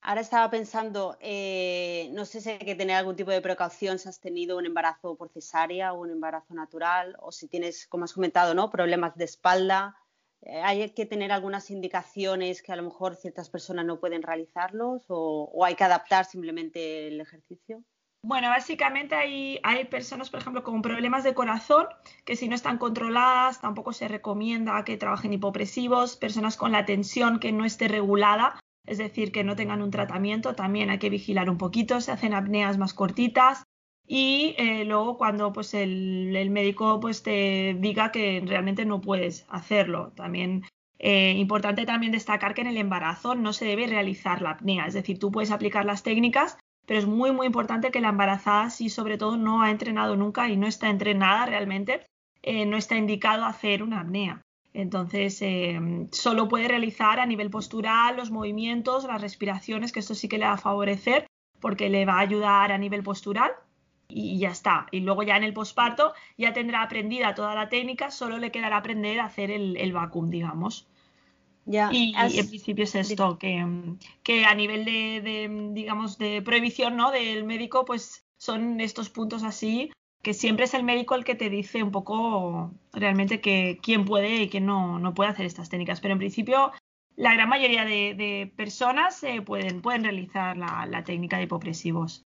Ahora 0.00 0.20
estaba 0.20 0.50
pensando, 0.50 1.16
eh, 1.20 2.10
no 2.12 2.24
sé 2.24 2.40
si 2.40 2.50
hay 2.50 2.58
que 2.58 2.74
tener 2.74 2.96
algún 2.96 3.14
tipo 3.14 3.30
de 3.30 3.40
precaución 3.40 4.00
si 4.00 4.08
has 4.08 4.18
tenido 4.18 4.58
un 4.58 4.66
embarazo 4.66 5.14
por 5.14 5.28
cesárea 5.28 5.92
o 5.92 6.00
un 6.00 6.10
embarazo 6.10 6.52
natural, 6.52 7.16
o 7.20 7.30
si 7.30 7.46
tienes, 7.46 7.86
como 7.86 8.06
has 8.06 8.12
comentado, 8.12 8.52
¿no? 8.52 8.68
problemas 8.68 9.14
de 9.14 9.26
espalda. 9.26 9.96
Eh, 10.40 10.60
¿Hay 10.60 10.90
que 10.90 11.06
tener 11.06 11.30
algunas 11.30 11.70
indicaciones 11.70 12.62
que 12.62 12.72
a 12.72 12.76
lo 12.76 12.82
mejor 12.82 13.14
ciertas 13.14 13.48
personas 13.48 13.86
no 13.86 14.00
pueden 14.00 14.24
realizarlos 14.24 15.04
o 15.06 15.64
hay 15.64 15.76
que 15.76 15.84
adaptar 15.84 16.24
simplemente 16.24 17.06
el 17.06 17.20
ejercicio? 17.20 17.84
Bueno, 18.24 18.50
básicamente 18.50 19.16
hay, 19.16 19.58
hay 19.64 19.84
personas, 19.86 20.30
por 20.30 20.40
ejemplo, 20.40 20.62
con 20.62 20.80
problemas 20.80 21.24
de 21.24 21.34
corazón, 21.34 21.86
que 22.24 22.36
si 22.36 22.46
no 22.48 22.54
están 22.54 22.78
controladas, 22.78 23.60
tampoco 23.60 23.92
se 23.92 24.06
recomienda 24.06 24.84
que 24.84 24.96
trabajen 24.96 25.32
hipopresivos, 25.32 26.16
personas 26.16 26.56
con 26.56 26.70
la 26.70 26.84
tensión 26.84 27.40
que 27.40 27.50
no 27.50 27.64
esté 27.64 27.88
regulada, 27.88 28.60
es 28.86 28.98
decir, 28.98 29.32
que 29.32 29.42
no 29.42 29.56
tengan 29.56 29.82
un 29.82 29.90
tratamiento, 29.90 30.54
también 30.54 30.88
hay 30.90 31.00
que 31.00 31.10
vigilar 31.10 31.50
un 31.50 31.58
poquito, 31.58 32.00
se 32.00 32.12
hacen 32.12 32.32
apneas 32.32 32.78
más 32.78 32.94
cortitas 32.94 33.64
y 34.06 34.54
eh, 34.56 34.84
luego 34.84 35.18
cuando 35.18 35.52
pues 35.52 35.74
el, 35.74 36.36
el, 36.36 36.50
médico 36.50 37.00
pues 37.00 37.24
te 37.24 37.76
diga 37.78 38.12
que 38.12 38.42
realmente 38.46 38.84
no 38.84 39.00
puedes 39.00 39.46
hacerlo. 39.48 40.12
También 40.14 40.64
eh, 40.98 41.34
importante 41.38 41.86
también 41.86 42.12
destacar 42.12 42.54
que 42.54 42.60
en 42.60 42.68
el 42.68 42.76
embarazo 42.76 43.34
no 43.34 43.52
se 43.52 43.64
debe 43.64 43.88
realizar 43.88 44.42
la 44.42 44.50
apnea, 44.50 44.86
es 44.86 44.94
decir, 44.94 45.18
tú 45.18 45.32
puedes 45.32 45.50
aplicar 45.50 45.84
las 45.84 46.04
técnicas, 46.04 46.56
pero 46.86 46.98
es 46.98 47.06
muy, 47.06 47.32
muy 47.32 47.46
importante 47.46 47.90
que 47.90 48.00
la 48.00 48.10
embarazada, 48.10 48.70
si 48.70 48.88
sobre 48.88 49.18
todo 49.18 49.36
no 49.36 49.62
ha 49.62 49.70
entrenado 49.70 50.16
nunca 50.16 50.48
y 50.48 50.56
no 50.56 50.66
está 50.66 50.90
entrenada 50.90 51.46
realmente, 51.46 52.06
eh, 52.42 52.66
no 52.66 52.76
está 52.76 52.96
indicado 52.96 53.44
hacer 53.44 53.82
una 53.82 54.00
apnea. 54.00 54.42
Entonces, 54.74 55.40
eh, 55.42 55.78
solo 56.12 56.48
puede 56.48 56.66
realizar 56.68 57.20
a 57.20 57.26
nivel 57.26 57.50
postural 57.50 58.16
los 58.16 58.30
movimientos, 58.30 59.04
las 59.04 59.20
respiraciones, 59.20 59.92
que 59.92 60.00
esto 60.00 60.14
sí 60.14 60.28
que 60.28 60.38
le 60.38 60.46
va 60.46 60.54
a 60.54 60.58
favorecer 60.58 61.26
porque 61.60 61.90
le 61.90 62.04
va 62.06 62.14
a 62.14 62.20
ayudar 62.20 62.72
a 62.72 62.78
nivel 62.78 63.02
postural 63.02 63.52
y 64.08 64.38
ya 64.38 64.50
está. 64.50 64.86
Y 64.90 65.00
luego 65.00 65.22
ya 65.22 65.36
en 65.36 65.44
el 65.44 65.52
posparto 65.52 66.14
ya 66.36 66.52
tendrá 66.52 66.82
aprendida 66.82 67.34
toda 67.34 67.54
la 67.54 67.68
técnica, 67.68 68.10
solo 68.10 68.38
le 68.38 68.50
quedará 68.50 68.78
aprender 68.78 69.20
a 69.20 69.26
hacer 69.26 69.50
el, 69.50 69.76
el 69.76 69.92
vacuum, 69.92 70.30
digamos 70.30 70.88
y, 71.66 72.14
en 72.16 72.48
principio 72.48 72.84
es 72.84 72.94
esto, 72.94 73.38
que, 73.38 73.64
que 74.22 74.44
a 74.44 74.54
nivel 74.54 74.84
de, 74.84 75.70
digamos, 75.72 76.18
de 76.18 76.42
prohibición 76.42 76.96
¿no? 76.96 77.10
del 77.10 77.44
médico, 77.44 77.84
pues 77.84 78.24
son 78.36 78.80
estos 78.80 79.10
puntos 79.10 79.44
así, 79.44 79.92
que 80.22 80.34
siempre 80.34 80.64
es 80.64 80.74
el 80.74 80.84
médico 80.84 81.14
el 81.14 81.24
que 81.24 81.34
te 81.34 81.50
dice 81.50 81.82
un 81.82 81.90
poco 81.90 82.72
realmente 82.92 83.40
que 83.40 83.78
quién 83.82 84.04
puede 84.04 84.42
y 84.42 84.48
quién 84.48 84.66
no, 84.66 84.98
no 84.98 85.14
puede 85.14 85.30
hacer 85.30 85.46
estas 85.46 85.68
técnicas. 85.68 86.00
Pero 86.00 86.12
en 86.12 86.18
principio, 86.18 86.72
la 87.16 87.34
gran 87.34 87.48
mayoría 87.48 87.84
de, 87.84 88.52
personas 88.56 89.22
eh, 89.22 89.42
pueden, 89.42 89.82
pueden 89.82 90.04
realizar 90.04 90.56
la, 90.56 90.86
la 90.86 91.04
técnica 91.04 91.36
de 91.36 91.44
hipopresivos. 91.44 92.24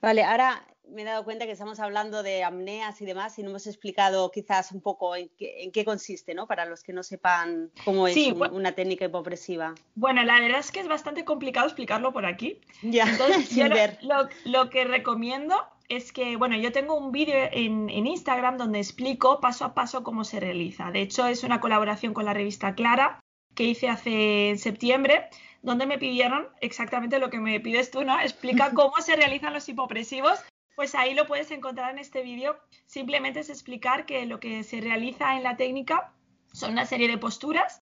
Vale, 0.00 0.24
ahora 0.24 0.66
me 0.88 1.02
he 1.02 1.04
dado 1.04 1.24
cuenta 1.24 1.46
que 1.46 1.52
estamos 1.52 1.80
hablando 1.80 2.22
de 2.22 2.44
amneas 2.44 3.00
y 3.00 3.06
demás 3.06 3.38
y 3.38 3.42
no 3.42 3.50
hemos 3.50 3.66
explicado 3.66 4.30
quizás 4.30 4.72
un 4.72 4.80
poco 4.80 5.16
en 5.16 5.30
qué, 5.36 5.84
consiste, 5.84 6.34
¿no? 6.34 6.46
Para 6.46 6.64
los 6.64 6.82
que 6.82 6.92
no 6.92 7.02
sepan 7.02 7.70
cómo 7.84 8.06
es 8.08 8.16
una 8.52 8.72
técnica 8.72 9.04
hipopresiva. 9.04 9.74
Bueno, 9.94 10.22
la 10.24 10.40
verdad 10.40 10.60
es 10.60 10.70
que 10.70 10.80
es 10.80 10.88
bastante 10.88 11.24
complicado 11.24 11.66
explicarlo 11.66 12.12
por 12.12 12.26
aquí. 12.26 12.60
Ya, 12.82 13.04
Entonces, 13.04 13.48
sin 13.48 13.68
ver. 13.68 13.98
Lo, 14.44 14.70
que 14.70 14.84
recomiendo 14.84 15.56
es 15.88 16.12
que, 16.12 16.36
bueno, 16.36 16.56
yo 16.56 16.72
tengo 16.72 16.96
un 16.96 17.12
vídeo 17.12 17.36
en, 17.52 17.88
en, 17.90 18.06
Instagram 18.06 18.56
donde 18.56 18.78
explico 18.78 19.40
paso 19.40 19.64
a 19.64 19.74
paso 19.74 20.02
cómo 20.02 20.24
se 20.24 20.40
realiza. 20.40 20.90
De 20.90 21.02
hecho, 21.02 21.26
es 21.26 21.44
una 21.44 21.60
colaboración 21.60 22.14
con 22.14 22.24
la 22.24 22.34
revista 22.34 22.74
Clara 22.74 23.20
que 23.54 23.64
hice 23.64 23.88
hace 23.88 24.50
en 24.50 24.58
septiembre 24.58 25.28
donde 25.62 25.86
me 25.86 25.98
pidieron 25.98 26.46
exactamente 26.60 27.18
lo 27.18 27.28
que 27.28 27.40
me 27.40 27.58
pides 27.60 27.90
tú, 27.90 28.04
¿no? 28.04 28.20
Explica 28.20 28.70
cómo 28.74 28.94
se 29.00 29.16
realizan 29.16 29.52
los 29.52 29.68
hipopresivos 29.68 30.38
pues 30.76 30.94
ahí 30.94 31.14
lo 31.14 31.26
puedes 31.26 31.50
encontrar 31.50 31.90
en 31.90 31.98
este 31.98 32.22
vídeo. 32.22 32.56
Simplemente 32.84 33.40
es 33.40 33.50
explicar 33.50 34.06
que 34.06 34.26
lo 34.26 34.38
que 34.38 34.62
se 34.62 34.80
realiza 34.80 35.36
en 35.36 35.42
la 35.42 35.56
técnica 35.56 36.12
son 36.52 36.72
una 36.72 36.84
serie 36.84 37.08
de 37.08 37.18
posturas 37.18 37.82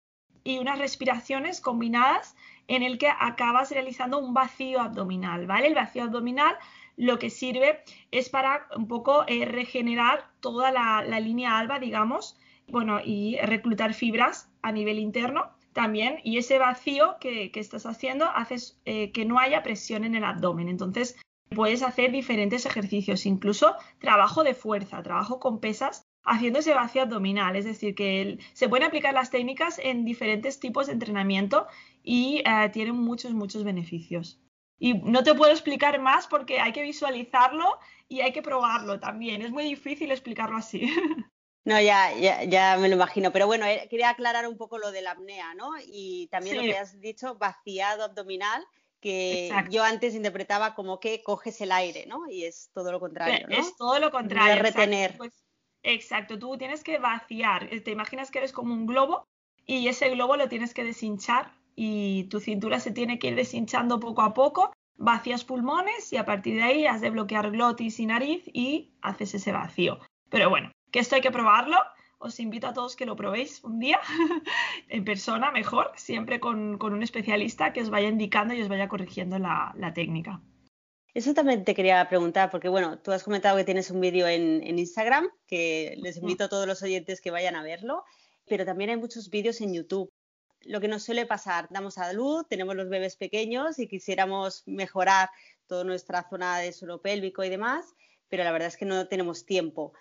y 0.45 0.59
unas 0.59 0.79
respiraciones 0.79 1.61
combinadas 1.61 2.37
en 2.69 2.85
el 2.85 2.99
que 2.99 3.09
acabas 3.09 3.73
realizando 3.73 4.19
un 4.19 4.33
vacío 4.33 4.81
abdominal, 4.81 5.47
¿vale? 5.47 5.67
El 5.67 5.75
vacío 5.75 6.05
abdominal 6.05 6.57
lo 6.97 7.19
que 7.19 7.29
sirve 7.29 7.83
es 8.11 8.29
para 8.29 8.69
un 8.77 8.87
poco 8.87 9.25
eh, 9.27 9.45
regenerar 9.45 10.31
toda 10.41 10.71
la, 10.71 11.21
línea 11.21 11.59
alba, 11.59 11.79
digamos, 11.79 12.39
bueno, 12.69 13.01
y 13.05 13.37
reclutar 13.43 13.95
fibras 13.95 14.49
a 14.63 14.73
nivel 14.73 14.99
interno 14.99 15.51
también. 15.73 16.21
Y 16.23 16.39
ese 16.39 16.59
vacío 16.59 17.17
que, 17.21 17.51
estás 17.55 17.85
haciendo 17.85 18.27
hace 18.27 18.57
eh, 18.85 19.11
que 19.13 19.25
no 19.25 19.39
haya 19.39 19.63
presión 19.63 20.05
en 20.05 20.15
el 20.15 20.25
abdomen. 20.25 20.69
Entonces, 20.69 21.17
Puedes 21.55 21.83
hacer 21.83 22.11
diferentes 22.11 22.67
ejercicios, 22.67 23.27
incluso 23.27 23.77
trabajo 23.99 24.43
de 24.43 24.55
fuerza, 24.55 25.03
trabajo 25.03 25.39
con 25.39 25.61
pesas, 25.61 26.07
haciendo 26.25 26.59
ese 26.59 26.75
vacío 26.75 27.03
abdominal. 27.03 27.57
Es 27.57 27.65
decir, 27.65 27.95
que 27.95 28.39
se 28.53 28.69
pueden 28.69 28.87
aplicar 28.87 29.15
las 29.15 29.31
técnicas 29.31 29.79
en 29.79 30.05
diferentes 30.05 30.59
tipos 30.59 30.87
de 30.87 30.95
entrenamiento 30.95 31.67
y 32.03 32.43
eh, 32.45 32.69
tienen 32.71 32.97
muchos, 32.97 33.33
muchos 33.33 33.65
beneficios. 33.65 34.41
Y 34.79 34.95
no 34.95 35.23
te 35.23 35.35
puedo 35.35 35.53
explicar 35.53 35.99
más 36.01 36.27
porque 36.27 36.61
hay 36.61 36.73
que 36.73 36.83
visualizarlo 36.83 37.79
y 38.09 38.21
hay 38.21 38.33
que 38.33 38.43
probarlo 38.43 39.01
también. 39.01 39.41
Es 39.41 39.51
muy 39.51 39.65
difícil 39.65 40.11
explicarlo 40.11 40.57
así. 40.57 40.91
No, 41.67 41.81
ya, 41.81 42.13
ya, 42.45 42.77
me 42.77 42.89
lo 42.89 42.95
imagino. 42.95 43.33
Pero 43.33 43.49
bueno, 43.49 43.67
eh, 43.67 43.89
quería 43.91 44.11
aclarar 44.11 44.47
un 44.47 44.57
poco 44.57 44.79
lo 44.79 44.93
de 44.93 45.03
la 45.03 45.11
apnea, 45.11 45.53
¿no? 45.55 45.73
Y 45.85 46.29
también 46.29 46.59
lo 46.59 46.63
que 46.63 46.79
has 46.79 47.01
dicho, 47.01 47.35
vaciado 47.35 48.05
abdominal, 48.05 48.65
que 49.07 49.49
yo 49.71 49.85
antes 49.85 50.17
interpretaba 50.17 50.75
como 50.75 50.99
que 50.99 51.23
coges 51.23 51.61
el 51.61 51.71
aire, 51.71 52.07
¿no? 52.09 52.29
Y 52.29 52.45
es 52.45 52.71
todo 52.75 52.91
lo 52.91 52.99
contrario, 52.99 53.47
¿no? 53.49 53.57
Es 53.57 53.77
todo 53.77 54.01
lo 54.01 54.11
contrario. 54.11 54.57
De 54.57 54.63
retener. 54.63 55.17
Pues, 55.17 55.45
exacto, 55.85 56.41
tú 56.41 56.59
tienes 56.59 56.83
que 56.83 56.99
vaciar. 56.99 57.71
Te 57.85 57.93
imaginas 57.93 58.33
que 58.33 58.39
eres 58.39 58.53
como 58.53 58.75
un 58.75 58.85
globo 58.85 59.29
y 59.65 59.87
ese 59.87 60.11
globo 60.11 60.37
lo 60.37 60.49
tienes 60.49 60.75
que 60.75 60.83
deshinchar 60.83 61.53
y 61.77 62.25
tu 62.25 62.41
cintura 62.41 62.81
se 62.81 62.91
tiene 62.91 63.21
que 63.21 63.29
ir 63.29 63.37
deshinchando 63.37 64.01
poco 64.01 64.23
a 64.23 64.35
poco. 64.35 64.73
Vacías 64.97 65.45
pulmones 65.45 66.13
y 66.13 66.17
a 66.17 66.25
partir 66.25 66.57
de 66.57 66.65
ahí 66.65 66.87
has 66.89 67.01
de 67.01 67.11
bloquear 67.11 67.53
glotis 67.53 68.01
y 68.01 68.07
nariz 68.07 68.43
y 68.53 68.91
haces 69.03 69.35
ese 69.35 69.53
vacío. 69.53 70.01
Pero 70.31 70.51
bueno, 70.51 70.73
que 70.91 70.99
esto 70.99 71.15
hay 71.15 71.21
que 71.21 71.31
probarlo 71.31 71.77
os 72.19 72.41
invito 72.41 72.67
a 72.67 72.73
todos 72.73 72.97
que 72.97 73.07
lo 73.07 73.17
probéis 73.17 73.63
un 73.63 73.79
día 73.79 74.01
en 74.89 75.05
persona, 75.05 75.51
mejor, 75.51 75.93
siempre 75.97 76.41
con, 76.41 76.83
un 76.83 77.03
especialista 77.03 77.73
que 77.73 77.83
os 77.83 77.91
vaya 77.91 78.09
indicando 78.09 78.55
y 78.55 78.63
os 78.63 78.69
vaya 78.69 78.89
corrigiendo 78.89 79.39
la, 79.39 79.93
técnica. 79.95 80.41
Eso 81.15 81.33
también 81.33 81.65
te 81.65 81.75
quería 81.75 82.07
preguntar, 82.09 82.51
porque 82.51 82.69
bueno, 82.69 82.99
tú 82.99 83.13
has 83.13 83.23
comentado 83.23 83.57
que 83.57 83.65
tienes 83.65 83.91
un 83.91 84.01
vídeo 84.01 84.27
en, 84.29 84.79
Instagram, 84.79 85.29
que 85.47 85.95
les 85.99 86.19
invito 86.19 86.45
a 86.45 86.49
todos 86.49 86.67
los 86.67 86.83
oyentes 86.83 87.21
que 87.21 87.31
vayan 87.31 87.57
a 87.57 87.63
verlo, 87.63 88.05
pero 88.47 88.65
también 88.65 88.91
hay 88.91 88.97
muchos 88.97 89.31
vídeos 89.31 89.61
en 89.61 89.73
YouTube. 89.73 90.13
Lo 90.63 90.81
que 90.81 90.89
nos 90.89 91.05
suele 91.05 91.27
pasar, 91.27 91.69
damos 91.71 91.97
a 91.97 92.13
luz, 92.13 92.47
tenemos 92.49 92.75
los 92.75 92.89
bebés 92.89 93.17
pequeños 93.17 93.79
y 93.79 93.89
quisiéramos 93.89 94.63
mejorar 94.67 95.31
toda 95.67 95.85
nuestra 95.85 96.29
zona 96.29 96.59
de 96.59 96.73
suelo 96.73 97.01
pélvico 97.01 97.45
y 97.45 97.49
demás, 97.49 97.95
pero 98.29 98.45
la 98.45 98.53
verdad 98.53 98.69
es 98.69 98.77
que 98.77 98.85
no 98.85 99.07
tenemos 99.07 99.47
tiempo. 99.47 99.93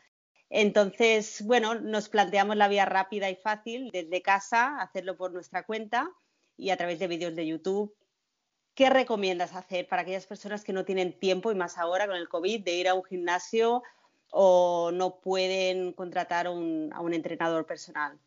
Entonces, 0.50 1.44
bueno, 1.46 1.75
nos 1.75 2.10
planteamos 2.10 2.56
la 2.56 2.68
vía 2.68 2.86
rápida 2.86 3.30
y 3.30 3.36
fácil 3.36 3.90
desde 3.92 4.22
casa, 4.22 4.80
hacerlo 4.80 5.18
por 5.18 5.32
nuestra 5.32 5.64
cuenta 5.64 6.12
y 6.56 6.70
a 6.70 6.78
través 6.78 7.00
de 7.00 7.08
vídeos 7.08 7.36
de 7.36 7.48
YouTube. 7.48 7.96
¿Qué 8.74 8.90
recomiendas 8.90 9.56
hacer 9.56 9.88
para 9.88 10.02
aquellas 10.02 10.28
personas 10.28 10.64
que 10.64 10.74
no 10.74 10.86
tienen 10.86 11.18
tiempo 11.18 11.52
y 11.52 11.56
más 11.56 11.78
ahora 11.78 12.08
con 12.08 12.16
el 12.16 12.30
COVID 12.30 12.64
de 12.64 12.75
ir 12.75 12.88
a 12.88 12.94
un 12.94 13.04
gimnasio 13.04 13.84
o 14.32 14.92
no 14.94 15.20
pueden 15.20 15.94
contratar 15.94 16.48
a 16.48 16.52
un 16.52 17.14
entrenador 17.14 17.66
personal? 17.66 18.20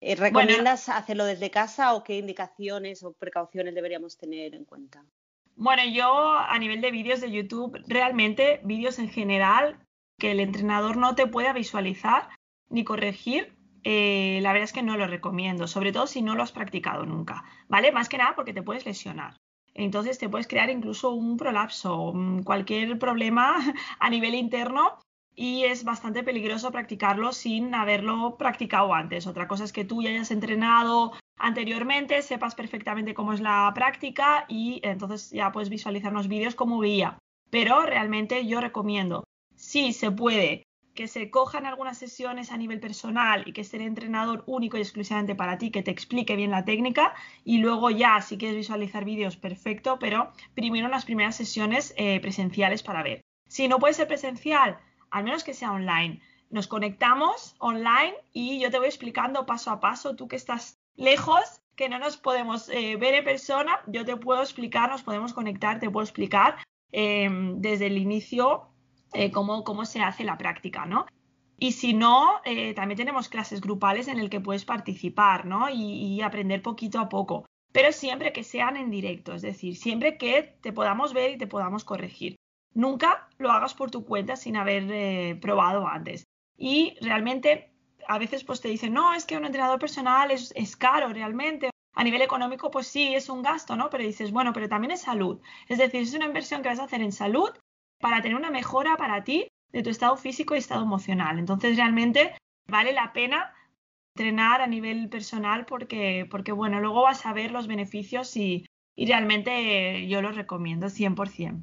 Eh, 0.00 0.14
¿Recomiendas 0.14 0.88
hacerlo 0.88 1.24
desde 1.24 1.50
casa 1.50 1.94
o 1.94 2.04
qué 2.04 2.16
indicaciones 2.16 3.02
o 3.02 3.12
precauciones 3.12 3.74
deberíamos 3.74 4.16
tener 4.16 4.54
en 4.54 4.64
cuenta? 4.64 5.04
Bueno, 5.56 5.82
yo 5.84 6.32
a 6.32 6.56
nivel 6.58 6.80
de 6.80 6.92
vídeos 6.92 7.20
de 7.20 7.32
YouTube, 7.32 7.82
realmente 7.88 8.60
vídeos 8.62 9.00
en 9.00 9.10
general, 9.10 9.84
que 10.18 10.32
el 10.32 10.40
entrenador 10.40 10.96
no 10.96 11.14
te 11.14 11.26
pueda 11.26 11.52
visualizar 11.52 12.28
ni 12.68 12.84
corregir, 12.84 13.56
eh, 13.84 14.40
la 14.42 14.52
verdad 14.52 14.64
es 14.64 14.72
que 14.72 14.82
no 14.82 14.96
lo 14.96 15.06
recomiendo, 15.06 15.66
sobre 15.66 15.92
todo 15.92 16.06
si 16.06 16.22
no 16.22 16.34
lo 16.34 16.42
has 16.42 16.52
practicado 16.52 17.06
nunca, 17.06 17.44
¿vale? 17.68 17.92
Más 17.92 18.08
que 18.08 18.18
nada 18.18 18.34
porque 18.34 18.52
te 18.52 18.62
puedes 18.62 18.84
lesionar. 18.84 19.36
Entonces 19.74 20.18
te 20.18 20.28
puedes 20.28 20.48
crear 20.48 20.70
incluso 20.70 21.12
un 21.12 21.36
prolapso, 21.36 22.12
mm, 22.12 22.42
cualquier 22.42 22.98
problema 22.98 23.54
a 24.00 24.10
nivel 24.10 24.34
interno 24.34 24.98
y 25.36 25.64
es 25.64 25.84
bastante 25.84 26.24
peligroso 26.24 26.72
practicarlo 26.72 27.32
sin 27.32 27.72
haberlo 27.74 28.36
practicado 28.36 28.92
antes. 28.92 29.28
Otra 29.28 29.46
cosa 29.46 29.62
es 29.62 29.72
que 29.72 29.84
tú 29.84 30.02
ya 30.02 30.10
hayas 30.10 30.32
entrenado 30.32 31.12
anteriormente, 31.36 32.22
sepas 32.22 32.56
perfectamente 32.56 33.14
cómo 33.14 33.32
es 33.32 33.40
la 33.40 33.70
práctica 33.72 34.46
y 34.48 34.80
entonces 34.82 35.30
ya 35.30 35.52
puedes 35.52 35.70
visualizar 35.70 36.12
los 36.12 36.26
vídeos 36.26 36.56
como 36.56 36.80
guía. 36.80 37.18
Pero 37.50 37.82
realmente 37.82 38.46
yo 38.46 38.60
recomiendo 38.60 39.22
sí 39.68 39.92
se 39.92 40.10
puede 40.10 40.66
que 40.94 41.06
se 41.08 41.30
cojan 41.30 41.66
algunas 41.66 41.98
sesiones 41.98 42.50
a 42.50 42.56
nivel 42.56 42.80
personal 42.80 43.44
y 43.46 43.52
que 43.52 43.60
esté 43.60 43.76
entrenador 43.76 44.42
único 44.46 44.76
y 44.76 44.80
exclusivamente 44.80 45.36
para 45.36 45.58
ti, 45.58 45.70
que 45.70 45.82
te 45.82 45.92
explique 45.92 46.34
bien 46.34 46.50
la 46.50 46.64
técnica 46.64 47.14
y 47.44 47.58
luego 47.58 47.90
ya 47.90 48.20
si 48.20 48.36
quieres 48.36 48.56
visualizar 48.56 49.04
vídeos, 49.04 49.36
perfecto, 49.36 49.98
pero 50.00 50.32
primero 50.54 50.88
las 50.88 51.04
primeras 51.04 51.36
sesiones 51.36 51.94
eh, 51.96 52.18
presenciales 52.18 52.82
para 52.82 53.02
ver. 53.02 53.20
Si 53.46 53.68
no 53.68 53.78
puede 53.78 53.94
ser 53.94 54.08
presencial, 54.08 54.78
al 55.10 55.22
menos 55.22 55.44
que 55.44 55.54
sea 55.54 55.70
online. 55.70 56.20
Nos 56.50 56.66
conectamos 56.66 57.54
online 57.58 58.14
y 58.32 58.58
yo 58.58 58.70
te 58.70 58.78
voy 58.78 58.88
explicando 58.88 59.46
paso 59.46 59.70
a 59.70 59.80
paso, 59.80 60.16
tú 60.16 60.26
que 60.26 60.36
estás 60.36 60.78
lejos, 60.96 61.60
que 61.76 61.88
no 61.88 61.98
nos 61.98 62.16
podemos 62.16 62.70
eh, 62.70 62.96
ver 62.96 63.14
en 63.14 63.24
persona, 63.24 63.78
yo 63.86 64.04
te 64.04 64.16
puedo 64.16 64.42
explicar, 64.42 64.90
nos 64.90 65.02
podemos 65.02 65.32
conectar, 65.34 65.78
te 65.78 65.90
puedo 65.90 66.04
explicar 66.04 66.56
em, 66.90 67.60
desde 67.60 67.86
el 67.86 67.98
inicio 67.98 68.67
eh, 69.12 69.30
cómo, 69.30 69.84
se 69.84 70.00
hace 70.00 70.24
la 70.24 70.38
práctica, 70.38 70.86
¿no? 70.86 71.06
Y 71.58 71.72
si 71.72 71.92
no, 71.94 72.40
eh, 72.44 72.74
también 72.74 72.98
tenemos 72.98 73.28
clases 73.28 73.60
grupales 73.60 74.06
en 74.08 74.18
el 74.18 74.30
que 74.30 74.40
puedes 74.40 74.64
participar, 74.64 75.44
¿no? 75.46 75.68
Y, 75.68 76.20
aprender 76.22 76.62
poquito 76.62 77.00
a 77.00 77.08
poco. 77.08 77.46
Pero 77.72 77.92
siempre 77.92 78.32
que 78.32 78.44
sean 78.44 78.76
en 78.76 78.90
directo, 78.90 79.34
es 79.34 79.42
decir, 79.42 79.76
siempre 79.76 80.16
que 80.18 80.56
te 80.60 80.72
podamos 80.72 81.12
ver 81.12 81.32
y 81.32 81.38
te 81.38 81.46
podamos 81.46 81.84
corregir. 81.84 82.36
Nunca 82.74 83.28
lo 83.38 83.50
hagas 83.50 83.74
por 83.74 83.90
tu 83.90 84.04
cuenta 84.04 84.36
sin 84.36 84.56
haber 84.56 84.84
eh, 84.90 85.38
probado 85.40 85.86
antes. 85.86 86.24
Y 86.56 86.96
realmente 87.00 87.72
a 88.06 88.18
veces 88.18 88.44
pues 88.44 88.60
te 88.60 88.68
dicen, 88.68 88.92
no, 88.92 89.14
es 89.14 89.24
que 89.24 89.36
un 89.36 89.44
entrenador 89.44 89.78
personal 89.78 90.30
es, 90.30 90.52
es 90.54 90.76
caro 90.76 91.08
realmente. 91.12 91.70
A 91.94 92.04
nivel 92.04 92.22
económico, 92.22 92.70
pues 92.70 92.86
sí, 92.86 93.14
es 93.14 93.28
un 93.28 93.42
gasto, 93.42 93.74
¿no? 93.74 93.90
Pero 93.90 94.04
dices, 94.04 94.30
bueno, 94.30 94.52
pero 94.52 94.68
también 94.68 94.92
es 94.92 95.00
salud. 95.02 95.40
Es 95.68 95.78
decir, 95.78 96.02
es 96.02 96.14
una 96.14 96.26
inversión 96.26 96.62
que 96.62 96.68
vas 96.68 96.78
a 96.78 96.84
hacer 96.84 97.02
en 97.02 97.12
salud 97.12 97.50
para 98.00 98.22
tener 98.22 98.36
una 98.36 98.50
mejora 98.50 98.96
para 98.96 99.24
ti 99.24 99.48
de 99.72 99.82
tu 99.82 99.90
estado 99.90 100.16
físico 100.16 100.54
y 100.54 100.58
estado 100.58 100.82
emocional. 100.82 101.38
Entonces, 101.38 101.76
realmente 101.76 102.34
vale 102.66 102.92
la 102.92 103.12
pena 103.12 103.54
entrenar 104.14 104.60
a 104.60 104.66
nivel 104.66 105.08
personal 105.08 105.64
porque, 105.66 106.26
porque 106.30 106.52
bueno, 106.52 106.80
luego 106.80 107.02
vas 107.02 107.24
a 107.26 107.32
ver 107.32 107.52
los 107.52 107.66
beneficios 107.66 108.36
y, 108.36 108.66
y 108.96 109.06
realmente 109.06 110.08
yo 110.08 110.22
los 110.22 110.34
recomiendo 110.34 110.88
100%. 110.88 111.62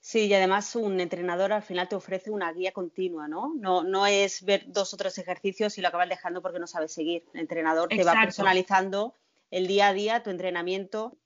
Sí, 0.00 0.26
y 0.26 0.34
además 0.34 0.76
un 0.76 1.00
entrenador 1.00 1.52
al 1.52 1.64
final 1.64 1.88
te 1.88 1.96
ofrece 1.96 2.30
una 2.30 2.52
guía 2.52 2.70
continua, 2.70 3.26
¿no? 3.26 3.52
No, 3.56 3.82
no 3.82 4.06
es 4.06 4.44
ver 4.44 4.62
dos 4.68 4.94
o 4.94 4.96
tres 4.96 5.18
ejercicios 5.18 5.78
y 5.78 5.80
lo 5.80 5.88
acabas 5.88 6.08
dejando 6.08 6.42
porque 6.42 6.60
no 6.60 6.68
sabes 6.68 6.92
seguir. 6.92 7.24
El 7.34 7.40
entrenador 7.40 7.88
te 7.88 8.04
va 8.04 8.12
personalizando 8.12 9.14
el 9.50 9.66
día 9.66 9.88
a 9.88 9.92
día 9.92 10.22
tu 10.22 10.30
entrenamiento. 10.30 11.16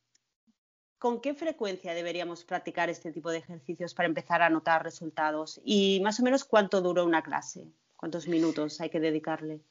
¿Con 1.00 1.20
qué 1.20 1.34
frecuencia 1.34 1.94
deberíamos 1.94 2.44
practicar 2.44 2.90
este 2.90 3.10
tipo 3.10 3.30
de 3.30 3.38
ejercicios 3.38 3.94
para 3.94 4.06
empezar 4.06 4.42
a 4.42 4.50
notar 4.50 4.84
resultados? 4.84 5.60
Y 5.64 5.98
más 6.04 6.20
o 6.20 6.22
menos 6.22 6.44
cuánto 6.44 6.80
dura 6.82 7.02
una 7.02 7.22
clase, 7.22 7.66
cuántos 7.96 8.28
minutos 8.28 8.80
hay 8.80 8.90
que 8.90 9.00
dedicarle. 9.00 9.62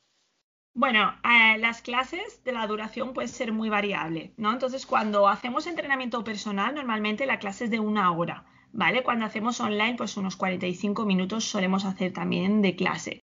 Bueno, 0.74 1.14
eh, 1.24 1.58
las 1.60 1.82
clases 1.82 2.44
de 2.44 2.52
la 2.52 2.68
duración 2.68 3.14
puede 3.14 3.28
ser 3.28 3.52
muy 3.54 3.70
variable, 3.70 4.34
¿no? 4.38 4.52
Entonces, 4.52 4.86
cuando 4.86 5.28
hacemos 5.28 5.68
entrenamiento 5.68 6.24
personal, 6.24 6.74
normalmente 6.74 7.26
la 7.26 7.40
clase 7.40 7.66
es 7.66 7.72
de 7.72 7.80
una 7.80 8.12
hora. 8.12 8.46
¿vale? 8.72 9.04
Cuando 9.04 9.26
hacemos 9.26 9.60
online, 9.60 9.96
pues 9.96 10.18
unos 10.18 10.36
45 10.36 11.06
minutos 11.06 11.46
solemos 11.46 11.86
hacer 11.86 12.14
también 12.14 12.62
de 12.62 12.76
clase. 12.76 13.22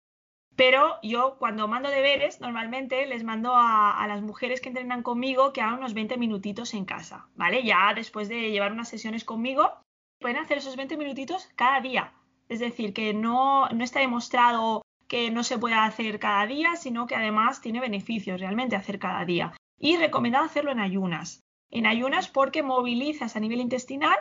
Pero 0.59 0.99
yo 1.01 1.37
cuando 1.39 1.69
mando 1.69 1.89
deberes, 1.89 2.41
normalmente 2.41 3.05
les 3.05 3.23
mando 3.23 3.53
a, 3.55 4.05
las 4.09 4.21
mujeres 4.21 4.59
que 4.59 4.67
entrenan 4.67 5.03
conmigo 5.03 5.53
que 5.53 5.61
hagan 5.61 5.79
unos 5.79 5.93
20 5.93 6.17
minutitos 6.17 6.73
en 6.73 6.83
casa, 6.83 7.29
¿vale? 7.37 7.63
Ya 7.63 7.93
después 7.95 8.27
de 8.27 8.51
llevar 8.51 8.73
unas 8.73 8.89
sesiones 8.89 9.23
conmigo, 9.23 9.71
pueden 10.19 10.35
hacer 10.35 10.57
esos 10.57 10.75
20 10.75 10.97
minutitos 10.97 11.47
cada 11.55 11.79
día. 11.79 12.11
Es 12.49 12.59
decir, 12.59 12.91
que 12.91 13.13
no, 13.13 13.69
no 13.69 13.85
está 13.85 14.01
demostrado 14.01 14.81
que 15.07 15.31
no 15.31 15.45
se 15.45 15.57
pueda 15.57 15.85
hacer 15.85 16.19
cada 16.19 16.45
día, 16.45 16.75
sino 16.75 17.07
que 17.07 17.15
además 17.15 17.61
tiene 17.61 17.79
beneficios 17.79 18.41
realmente 18.41 18.75
hacer 18.75 18.99
cada 18.99 19.23
día. 19.23 19.53
Y 19.79 19.95
recomendado 19.95 20.43
hacerlo 20.43 20.71
en 20.71 20.81
ayunas. 20.81 21.39
En 21.71 21.85
ayunas 21.85 22.27
porque 22.27 22.63
movilizas 22.63 23.37
a 23.37 23.39
nivel 23.39 23.61
intestinal 23.61 24.17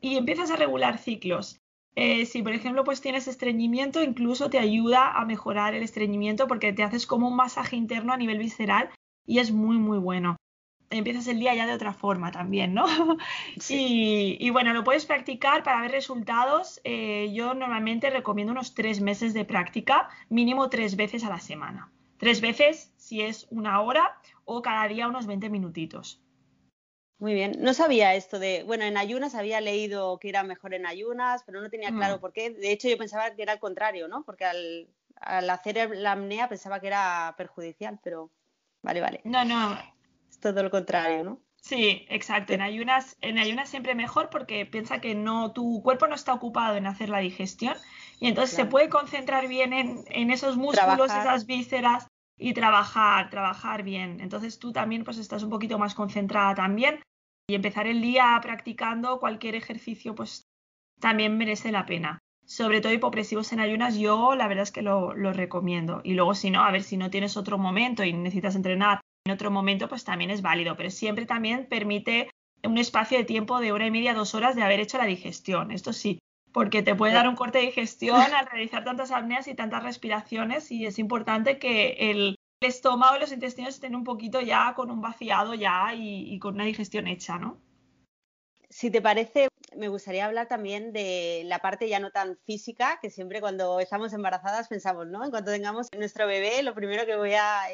y 0.00 0.16
empiezas 0.16 0.50
a 0.50 0.56
regular 0.56 0.98
ciclos. 0.98 1.60
Eh, 1.96 2.26
si, 2.26 2.42
por 2.42 2.52
ejemplo, 2.52 2.84
pues 2.84 3.00
tienes 3.00 3.26
estreñimiento, 3.26 4.02
incluso 4.02 4.50
te 4.50 4.58
ayuda 4.58 5.12
a 5.12 5.24
mejorar 5.24 5.74
el 5.74 5.82
estreñimiento 5.82 6.46
porque 6.46 6.74
te 6.74 6.82
haces 6.82 7.06
como 7.06 7.26
un 7.26 7.36
masaje 7.36 7.74
interno 7.74 8.12
a 8.12 8.18
nivel 8.18 8.38
visceral 8.38 8.90
y 9.24 9.38
es 9.38 9.50
muy, 9.50 9.78
muy 9.78 9.98
bueno. 9.98 10.36
Empiezas 10.90 11.26
el 11.26 11.40
día 11.40 11.54
ya 11.54 11.66
de 11.66 11.72
otra 11.72 11.94
forma 11.94 12.30
también, 12.30 12.74
¿no? 12.74 12.84
Y, 13.70 14.50
bueno, 14.50 14.74
lo 14.74 14.84
puedes 14.84 15.06
practicar 15.06 15.62
para 15.62 15.80
ver 15.80 15.90
resultados. 15.90 16.80
Eh, 16.84 17.32
yo 17.32 17.54
normalmente 17.54 18.10
recomiendo 18.10 18.52
unos 18.52 18.74
tres 18.74 19.00
meses 19.00 19.32
de 19.32 19.46
práctica, 19.46 20.10
mínimo 20.28 20.68
tres 20.68 20.96
veces 20.96 21.24
a 21.24 21.30
la 21.30 21.40
semana. 21.40 21.90
Tres 22.18 22.40
veces 22.42 22.92
si 22.98 23.22
es 23.22 23.46
una 23.50 23.80
hora 23.80 24.20
o 24.44 24.60
cada 24.62 24.86
día 24.86 25.08
unos 25.08 25.26
20 25.26 25.48
minutitos. 25.48 26.20
Muy 27.18 27.32
bien, 27.32 27.52
no 27.60 27.72
sabía 27.72 28.14
esto 28.14 28.38
de, 28.38 28.62
bueno, 28.64 28.84
en 28.84 28.98
ayunas 28.98 29.34
había 29.34 29.60
leído 29.62 30.18
que 30.18 30.28
era 30.28 30.42
mejor 30.42 30.74
en 30.74 30.84
ayunas, 30.84 31.42
pero 31.46 31.62
no 31.62 31.70
tenía 31.70 31.90
claro 31.90 32.18
mm. 32.18 32.20
por 32.20 32.32
qué. 32.32 32.50
De 32.50 32.72
hecho, 32.72 32.88
yo 32.88 32.98
pensaba 32.98 33.34
que 33.34 33.42
era 33.42 33.52
al 33.52 33.58
contrario, 33.58 34.06
¿no? 34.06 34.22
Porque 34.24 34.44
al, 34.44 35.50
hacer 35.50 35.96
la 35.96 36.12
apnea 36.12 36.48
pensaba 36.48 36.78
que 36.80 36.88
era 36.88 37.34
perjudicial, 37.38 37.98
pero 38.02 38.30
vale, 38.82 39.00
vale. 39.00 39.20
No, 39.24 39.44
no. 39.46 39.78
Es 40.28 40.38
todo 40.40 40.62
lo 40.62 40.70
contrario, 40.70 41.24
¿no? 41.24 41.40
Sí, 41.66 42.06
exacto. 42.10 42.52
En 42.52 42.60
ayunas, 42.60 43.16
en 43.22 43.38
ayunas 43.38 43.70
siempre 43.70 43.94
mejor 43.94 44.28
porque 44.28 44.66
piensa 44.66 45.00
que 45.00 45.14
no, 45.14 45.52
tu 45.52 45.82
cuerpo 45.82 46.06
no 46.06 46.14
está 46.14 46.34
ocupado 46.34 46.76
en 46.76 46.86
hacer 46.86 47.08
la 47.08 47.18
digestión 47.18 47.74
y 48.20 48.28
entonces 48.28 48.54
se 48.54 48.66
puede 48.66 48.88
concentrar 48.88 49.48
bien 49.48 49.72
en, 49.72 50.30
esos 50.30 50.56
músculos, 50.56 51.10
esas 51.10 51.46
vísceras 51.46 52.06
y 52.38 52.52
trabajar, 52.54 53.30
trabajar 53.30 53.82
bien. 53.82 54.20
Entonces 54.20 54.58
tú 54.58 54.72
también 54.72 55.04
pues 55.04 55.18
estás 55.18 55.42
un 55.42 55.50
poquito 55.50 55.78
más 55.78 55.94
concentrada 55.94 56.54
también 56.54 57.00
y 57.48 57.54
empezar 57.54 57.86
el 57.86 58.02
día 58.02 58.38
practicando 58.42 59.18
cualquier 59.20 59.54
ejercicio 59.54 60.14
pues 60.14 60.44
también 61.00 61.38
merece 61.38 61.72
la 61.72 61.86
pena. 61.86 62.18
Sobre 62.44 62.80
todo 62.80 62.92
hipopresivos 62.92 63.52
en 63.52 63.60
ayunas, 63.60 63.96
yo 63.96 64.36
la 64.36 64.46
verdad 64.46 64.62
es 64.62 64.70
que 64.70 64.82
lo, 64.82 65.14
lo 65.14 65.32
recomiendo. 65.32 66.00
Y 66.04 66.14
luego 66.14 66.34
si 66.34 66.50
no, 66.50 66.62
a 66.62 66.70
ver 66.70 66.82
si 66.82 66.96
no 66.96 67.10
tienes 67.10 67.36
otro 67.36 67.58
momento 67.58 68.04
y 68.04 68.12
necesitas 68.12 68.54
entrenar 68.54 69.00
en 69.24 69.32
otro 69.32 69.50
momento, 69.50 69.88
pues 69.88 70.04
también 70.04 70.30
es 70.30 70.42
válido. 70.42 70.76
Pero 70.76 70.90
siempre 70.90 71.26
también 71.26 71.66
permite 71.68 72.30
un 72.62 72.78
espacio 72.78 73.18
de 73.18 73.24
tiempo 73.24 73.58
de 73.58 73.72
hora 73.72 73.86
y 73.86 73.90
media, 73.90 74.14
dos 74.14 74.34
horas 74.34 74.54
de 74.54 74.62
haber 74.62 74.78
hecho 74.78 74.98
la 74.98 75.06
digestión. 75.06 75.72
Esto 75.72 75.92
sí, 75.92 76.20
porque 76.56 76.82
te 76.82 76.94
puede 76.94 77.12
dar 77.12 77.28
un 77.28 77.36
corte 77.36 77.58
de 77.58 77.66
digestión 77.66 78.18
al 78.18 78.46
realizar 78.46 78.82
tantas 78.82 79.10
apneas 79.10 79.46
y 79.46 79.54
tantas 79.54 79.82
respiraciones 79.82 80.72
y 80.72 80.86
es 80.86 80.98
importante 80.98 81.58
que 81.58 81.96
el 81.98 82.36
estómago 82.62 83.14
y 83.14 83.20
los 83.20 83.30
intestinos 83.30 83.74
estén 83.74 83.94
un 83.94 84.04
poquito 84.04 84.40
ya 84.40 84.72
con 84.74 84.90
un 84.90 85.02
vaciado 85.02 85.52
ya 85.52 85.92
y, 85.94 86.38
con 86.38 86.54
una 86.54 86.64
digestión 86.64 87.08
hecha, 87.08 87.38
¿no? 87.38 87.60
Si 88.70 88.90
te 88.90 89.02
parece, 89.02 89.48
me 89.76 89.88
gustaría 89.88 90.24
hablar 90.24 90.48
también 90.48 90.94
de 90.94 91.42
la 91.44 91.58
parte 91.58 91.90
ya 91.90 92.00
no 92.00 92.10
tan 92.10 92.38
física, 92.46 93.00
que 93.02 93.10
siempre 93.10 93.42
cuando 93.42 93.78
estamos 93.78 94.14
embarazadas 94.14 94.68
pensamos, 94.68 95.06
¿no? 95.08 95.26
En 95.26 95.30
cuanto 95.30 95.50
tengamos 95.50 95.88
nuestro 95.94 96.26
bebé, 96.26 96.62
lo 96.62 96.74
primero 96.74 97.04
que 97.04 97.16
voy 97.16 97.34
a 97.34 97.64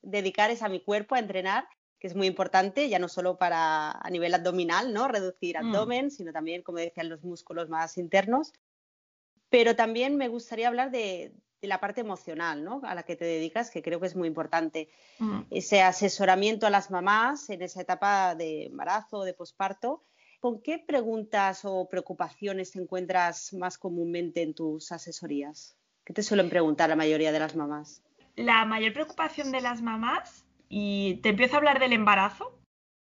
dedicar 0.00 0.50
es 0.50 0.62
a 0.62 0.70
mi 0.70 0.80
cuerpo, 0.80 1.16
a 1.16 1.18
entrenar 1.18 1.68
que 2.02 2.08
es 2.08 2.16
muy 2.16 2.26
importante, 2.26 2.88
ya 2.88 2.98
no 2.98 3.06
solo 3.06 3.38
para 3.38 3.92
a 3.92 4.10
nivel 4.10 4.34
abdominal, 4.34 4.92
¿no? 4.92 5.06
Reducir 5.06 5.54
mm. 5.54 5.64
abdomen, 5.64 6.10
sino 6.10 6.32
también, 6.32 6.62
como 6.62 6.78
decían, 6.78 7.08
los 7.08 7.22
músculos 7.22 7.68
más 7.68 7.96
internos. 7.96 8.52
Pero 9.50 9.76
también 9.76 10.16
me 10.16 10.26
gustaría 10.26 10.66
hablar 10.66 10.90
de, 10.90 11.32
la 11.60 11.78
parte 11.78 12.00
emocional, 12.00 12.64
¿no? 12.64 12.80
A 12.82 12.96
la 12.96 13.04
que 13.04 13.14
te 13.14 13.24
dedicas, 13.24 13.70
que 13.70 13.82
creo 13.82 14.00
que 14.00 14.08
es 14.08 14.16
muy 14.16 14.26
importante. 14.26 14.88
Mm. 15.20 15.42
Ese 15.52 15.80
asesoramiento 15.80 16.66
a 16.66 16.70
las 16.70 16.90
mamás 16.90 17.48
en 17.50 17.62
esa 17.62 17.80
etapa 17.80 18.34
de 18.34 18.66
embarazo, 18.66 19.22
de 19.22 19.34
posparto. 19.34 20.02
¿Con 20.40 20.60
qué 20.60 20.80
preguntas 20.84 21.60
o 21.64 21.88
preocupaciones 21.88 22.72
te 22.72 22.80
encuentras 22.80 23.52
más 23.52 23.78
comúnmente 23.78 24.42
en 24.42 24.54
tus 24.54 24.90
asesorías? 24.90 25.76
¿Qué 26.04 26.12
te 26.12 26.24
suelen 26.24 26.50
preguntar 26.50 26.88
la 26.88 26.96
mayoría 26.96 27.30
de 27.30 27.38
las 27.38 27.54
mamás? 27.54 28.02
La 28.34 28.64
mayor 28.64 28.92
preocupación 28.92 29.52
de 29.52 29.60
las 29.60 29.82
mamás 29.82 30.41
y 30.74 31.16
te 31.16 31.28
empiezo 31.28 31.54
a 31.54 31.58
hablar 31.58 31.78
del 31.80 31.92
embarazo, 31.92 32.58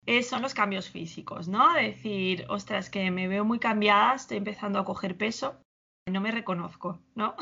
eh, 0.07 0.23
son 0.23 0.41
los 0.41 0.55
cambios 0.55 0.89
físicos, 0.89 1.47
¿no? 1.47 1.71
Decir, 1.75 2.47
ostras, 2.49 2.89
que 2.89 3.11
me 3.11 3.27
veo 3.27 3.45
muy 3.45 3.59
cambiada, 3.59 4.15
estoy 4.15 4.37
empezando 4.37 4.79
a 4.79 4.85
coger 4.85 5.15
peso, 5.15 5.61
no 6.11 6.19
me 6.19 6.31
reconozco, 6.31 6.99
¿no? 7.13 7.35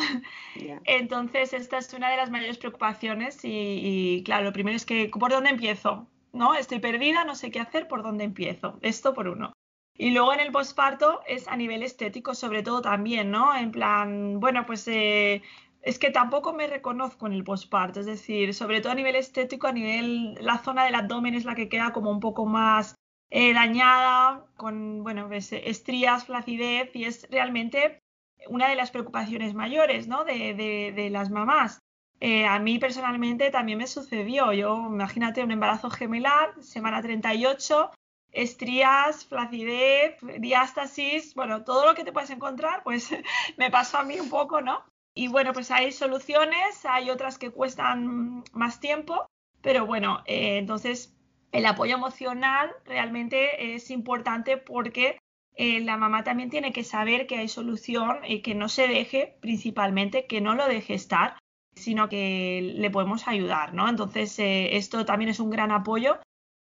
Entonces, 0.83 1.53
esta 1.53 1.77
es 1.77 1.93
una 1.93 2.09
de 2.09 2.17
las 2.17 2.29
mayores 2.29 2.57
preocupaciones 2.57 3.39
y, 3.43 4.21
claro, 4.25 4.43
lo 4.43 4.51
primero 4.51 4.75
es 4.75 4.85
que, 4.85 5.07
¿por 5.07 5.31
dónde 5.31 5.49
empiezo? 5.49 6.07
¿No? 6.33 6.55
Estoy 6.55 6.79
perdida, 6.79 7.23
no 7.23 7.33
sé 7.33 7.49
qué 7.49 7.61
hacer, 7.61 7.87
¿por 7.87 8.03
dónde 8.03 8.25
empiezo? 8.25 8.79
Esto 8.81 9.13
por 9.13 9.29
uno. 9.29 9.53
Y 9.97 10.11
luego 10.11 10.33
en 10.33 10.41
el 10.41 10.51
posparto 10.51 11.21
es 11.25 11.47
a 11.47 11.55
nivel 11.55 11.83
estético 11.83 12.35
sobre 12.35 12.63
todo 12.63 12.81
también, 12.81 13.31
¿no? 13.31 13.55
En 13.55 13.71
plan, 13.71 14.41
bueno, 14.41 14.65
pues 14.65 14.85
eh, 14.89 15.41
es 15.87 15.99
que 15.99 16.11
tampoco 16.11 16.51
me 16.51 16.67
reconozco 16.67 17.27
en 17.27 17.33
el 17.33 17.45
posparto, 17.45 18.01
es 18.01 18.05
decir, 18.05 18.53
sobre 18.53 18.81
todo 18.81 18.91
a 18.91 18.95
nivel 18.95 19.15
estético, 19.15 19.67
a 19.67 19.71
nivel, 19.71 20.33
la 20.41 20.57
zona 20.57 20.83
del 20.83 20.95
abdomen 20.95 21.33
es 21.33 21.45
la 21.45 21.55
que 21.55 21.69
queda 21.69 21.93
como 21.93 22.11
un 22.11 22.19
poco 22.19 22.45
más 22.45 22.95
eh, 23.29 23.53
dañada, 23.53 24.45
con, 24.57 25.01
bueno, 25.01 25.29
pues, 25.29 25.53
estrías, 25.53 26.25
flacidez, 26.25 26.93
y 26.93 27.05
es 27.05 27.25
realmente 27.31 28.01
una 28.49 28.67
de 28.67 28.75
las 28.75 28.91
preocupaciones 28.91 29.53
mayores, 29.53 30.09
¿no? 30.09 30.25
De, 30.25 31.07
las 31.09 31.29
mamás. 31.29 31.79
Eh, 32.19 32.45
a 32.45 32.59
mí 32.59 32.79
personalmente 32.79 33.49
también 33.49 33.77
me 33.77 33.87
sucedió, 33.87 34.51
yo, 34.51 34.75
imagínate, 34.75 35.41
un 35.41 35.51
embarazo 35.51 35.89
gemelar, 35.89 36.53
semana 36.61 37.01
38, 37.01 37.91
estrías, 38.33 39.25
flacidez, 39.25 40.17
diástasis, 40.39 41.33
bueno, 41.33 41.63
todo 41.63 41.85
lo 41.85 41.95
que 41.95 42.03
te 42.03 42.11
puedes 42.11 42.29
encontrar, 42.31 42.83
pues 42.83 43.09
me 43.57 43.71
pasó 43.71 43.99
a 43.99 44.03
mí 44.03 44.19
un 44.19 44.29
poco, 44.29 44.59
¿no? 44.59 44.83
Y 45.17 45.29
bueno, 45.29 45.51
pues 45.51 45.71
hay 45.71 45.91
soluciones, 45.91 46.85
hay 46.85 47.09
otras 47.09 47.39
que 47.39 47.49
cuestan 47.49 48.43
más 48.53 48.79
tiempo, 48.79 49.25
pero 49.63 49.87
bueno, 49.87 50.21
eh, 50.27 50.59
entonces 50.59 51.17
el 51.51 51.65
apoyo 51.65 51.95
emocional 51.95 52.69
realmente 52.85 53.73
es 53.73 53.89
importante 53.89 54.57
porque 54.57 55.17
eh, 55.55 55.79
la 55.79 55.97
mamá 55.97 56.23
también 56.23 56.51
tiene 56.51 56.71
que 56.71 56.83
saber 56.83 57.25
que 57.25 57.39
hay 57.39 57.47
solución 57.47 58.19
y 58.27 58.43
que 58.43 58.53
no 58.53 58.69
se 58.69 58.87
deje, 58.87 59.39
principalmente, 59.41 60.27
que 60.27 60.39
no 60.39 60.53
lo 60.53 60.67
deje 60.67 60.93
estar, 60.93 61.39
sino 61.73 62.09
que 62.09 62.75
le 62.75 62.91
podemos 62.91 63.27
ayudar, 63.27 63.73
¿no? 63.73 63.89
Entonces, 63.89 64.37
eh, 64.37 64.77
esto 64.77 65.03
también 65.03 65.31
es 65.31 65.39
un 65.39 65.49
gran 65.49 65.71
apoyo 65.71 66.19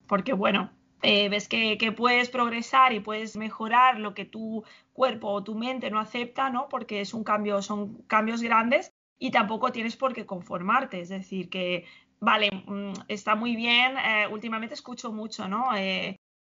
porque, 0.06 0.34
bueno, 0.34 0.70
eh, 1.04 1.30
ves 1.30 1.48
que, 1.48 1.78
puedes 1.96 2.30
progresar 2.30 2.94
y 2.94 3.00
puedes 3.00 3.36
mejorar 3.38 4.00
lo 4.00 4.14
que 4.14 4.26
tu 4.26 4.64
cuerpo 4.94 5.30
o 5.30 5.44
tu 5.44 5.56
mente 5.56 5.92
no 5.92 6.00
acepta, 6.00 6.50
¿no? 6.50 6.70
Porque 6.70 7.02
es 7.02 7.14
un 7.14 7.24
cambio, 7.24 7.62
son 7.62 8.02
cambios 8.04 8.42
grandes 8.42 8.92
y 9.20 9.32
tampoco 9.32 9.72
tienes 9.72 9.96
por 9.96 10.14
qué 10.14 10.26
conformarte. 10.26 11.02
Es 11.02 11.10
decir, 11.10 11.50
que, 11.50 11.86
vale, 12.20 12.50
mm, 12.66 12.94
está 13.08 13.36
muy 13.36 13.56
bien, 13.56 13.96
últimamente 14.32 14.76
escucho 14.76 15.12
mucho, 15.12 15.48
¿no? 15.48 15.70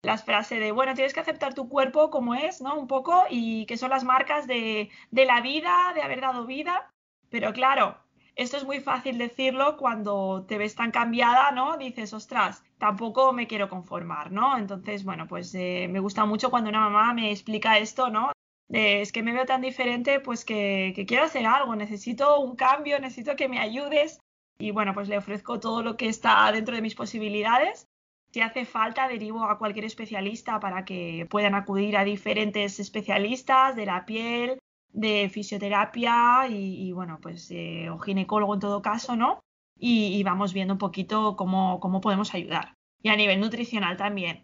las 0.03 0.25
frases 0.25 0.61
de, 0.61 0.71
bueno, 0.73 0.95
tienes 0.95 1.13
que 1.13 1.21
aceptar 1.21 1.55
tu 1.55 1.69
cuerpo 1.69 2.11
como 2.11 2.35
es, 2.35 2.61
¿no? 2.61 2.79
Un 2.79 2.87
poco, 2.87 3.25
y 3.31 3.67
que 3.67 3.77
son 3.77 3.91
las 3.91 4.05
marcas 4.05 4.47
de, 4.47 4.91
de 5.11 5.25
la 5.25 5.41
vida, 5.41 5.93
de 5.95 6.03
haber 6.03 6.21
dado 6.21 6.47
vida. 6.47 6.93
Pero 7.31 7.53
claro, 7.53 7.99
esto 8.39 8.57
es 8.57 8.65
muy 8.65 8.81
fácil 8.81 9.19
decirlo 9.19 9.77
cuando 9.77 10.45
te 10.49 10.57
ves 10.57 10.75
tan 10.75 10.91
cambiada, 10.91 11.51
¿no? 11.51 11.77
Dices, 11.77 12.15
ostras, 12.15 12.63
tampoco 12.79 13.33
me 13.33 13.47
quiero 13.47 13.69
conformar, 13.69 14.33
¿no? 14.33 14.57
Entonces, 14.57 15.05
bueno, 15.05 15.27
pues 15.27 15.55
eh, 15.55 15.89
me 15.91 16.01
gusta 16.01 16.25
mucho 16.25 16.51
cuando 16.51 16.71
una 16.71 16.89
mamá 16.89 17.13
me 17.13 17.31
explica 17.31 17.79
esto, 17.79 18.09
¿no? 18.11 18.33
es 18.71 19.13
que 19.13 19.23
me 19.23 19.33
veo 19.33 19.47
tan 19.47 19.63
diferente, 19.63 20.21
pues 20.21 20.45
que, 20.45 20.93
que 20.95 21.07
quiero 21.07 21.25
hacer 21.25 21.47
algo, 21.47 21.75
necesito 21.75 22.39
un 22.39 22.55
cambio, 22.55 23.01
necesito 23.01 23.35
que 23.35 23.49
me 23.49 23.59
ayudes. 23.59 24.21
Y 24.59 24.73
bueno, 24.73 24.93
pues 24.93 25.09
le 25.09 25.17
ofrezco 25.17 25.59
todo 25.59 25.83
lo 25.83 25.97
que 25.97 26.09
está 26.09 26.53
dentro 26.53 26.75
de 26.75 26.83
mis 26.83 26.95
posibilidades 26.95 27.87
si 28.33 28.41
hace 28.41 28.65
falta, 28.65 29.09
derivo 29.09 29.45
a 29.45 29.59
cualquier 29.59 29.87
especialista 29.87 30.61
para 30.61 30.85
que 30.85 31.27
puedan 31.31 31.55
acudir 31.55 31.97
a 31.97 32.05
diferentes 32.05 32.79
especialistas 32.79 33.75
de 33.75 33.87
la 33.87 34.05
piel, 34.05 34.59
de 34.93 35.29
fisioterapia 35.33 36.47
y, 36.49 36.93
bueno, 36.93 37.19
pues 37.23 37.51
eh, 37.51 37.89
o 37.91 37.99
ginecólogo 37.99 38.55
en 38.55 38.61
todo 38.61 38.83
caso, 38.83 39.17
¿no? 39.17 39.41
Y, 39.79 40.23
vamos 40.25 40.53
viendo 40.53 40.75
un 40.75 40.79
poquito 40.79 41.37
cómo, 41.37 41.79
cómo 41.79 42.01
podemos 42.01 42.35
ayudar. 42.35 42.75
Y 43.01 43.11
a 43.11 43.17
nivel 43.17 43.41
nutricional 43.41 43.97
también. 43.97 44.43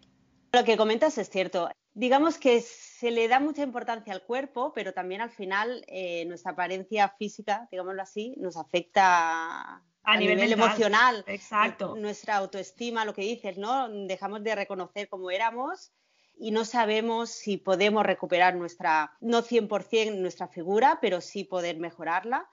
Lo 0.53 0.63
que 0.63 0.77
comentas 0.77 1.17
es 1.17 1.29
cierto. 1.29 1.69
Digamos 1.93 2.37
que 2.37 2.61
se 2.61 3.11
le 3.11 3.27
da 3.27 3.41
mucha 3.41 3.63
importancia 3.63 4.13
al 4.13 4.23
cuerpo, 4.23 4.71
pero 4.73 4.93
también 4.93 5.19
al 5.19 5.29
final 5.29 5.83
eh, 5.87 6.23
nuestra 6.25 6.51
apariencia 6.51 7.09
física, 7.17 7.67
digámoslo 7.71 8.01
así, 8.01 8.35
nos 8.37 8.55
afecta 8.55 9.83
a, 10.03 10.17
nivel, 10.17 10.53
emocional. 10.53 11.25
Exacto. 11.27 11.95
Nuestra 11.97 12.37
autoestima, 12.37 13.03
lo 13.03 13.13
que 13.13 13.23
dices, 13.23 13.57
¿no? 13.57 13.89
Dejamos 14.07 14.43
de 14.43 14.55
reconocer 14.55 15.09
cómo 15.09 15.31
éramos 15.31 15.91
y 16.37 16.51
no 16.51 16.65
sabemos 16.65 17.29
si 17.29 17.57
podemos 17.57 18.05
recuperar 18.05 18.55
nuestra, 18.55 19.13
no 19.21 19.41
100% 19.41 20.15
nuestra 20.17 20.47
figura, 20.47 20.99
pero 21.01 21.21
sí 21.21 21.43
poder 21.43 21.77
mejorarla 21.77 22.47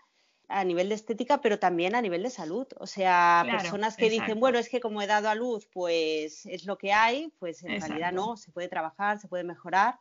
a 0.48 0.64
nivel 0.64 0.88
de 0.88 0.94
estética, 0.94 1.40
pero 1.40 1.58
también 1.58 1.94
a 1.94 2.02
nivel 2.02 2.22
de 2.22 2.30
salud. 2.30 2.66
O 2.78 2.86
sea, 2.86 3.44
personas 3.50 3.96
que 3.96 4.10
dicen, 4.10 4.38
bueno, 4.38 4.58
es 4.58 4.68
que 4.68 4.80
como 4.80 5.00
he 5.02 5.06
dado 5.06 5.28
a 5.28 5.34
luz, 5.34 5.66
pues 5.72 6.46
es 6.46 6.66
lo 6.66 6.76
que 6.76 6.92
hay, 6.92 7.32
pues 7.38 7.62
en 7.64 7.80
realidad 7.80 8.12
no, 8.12 8.36
se 8.36 8.52
puede 8.52 8.68
trabajar, 8.68 9.18
se 9.18 9.28
puede 9.28 9.44
mejorar. 9.44 9.98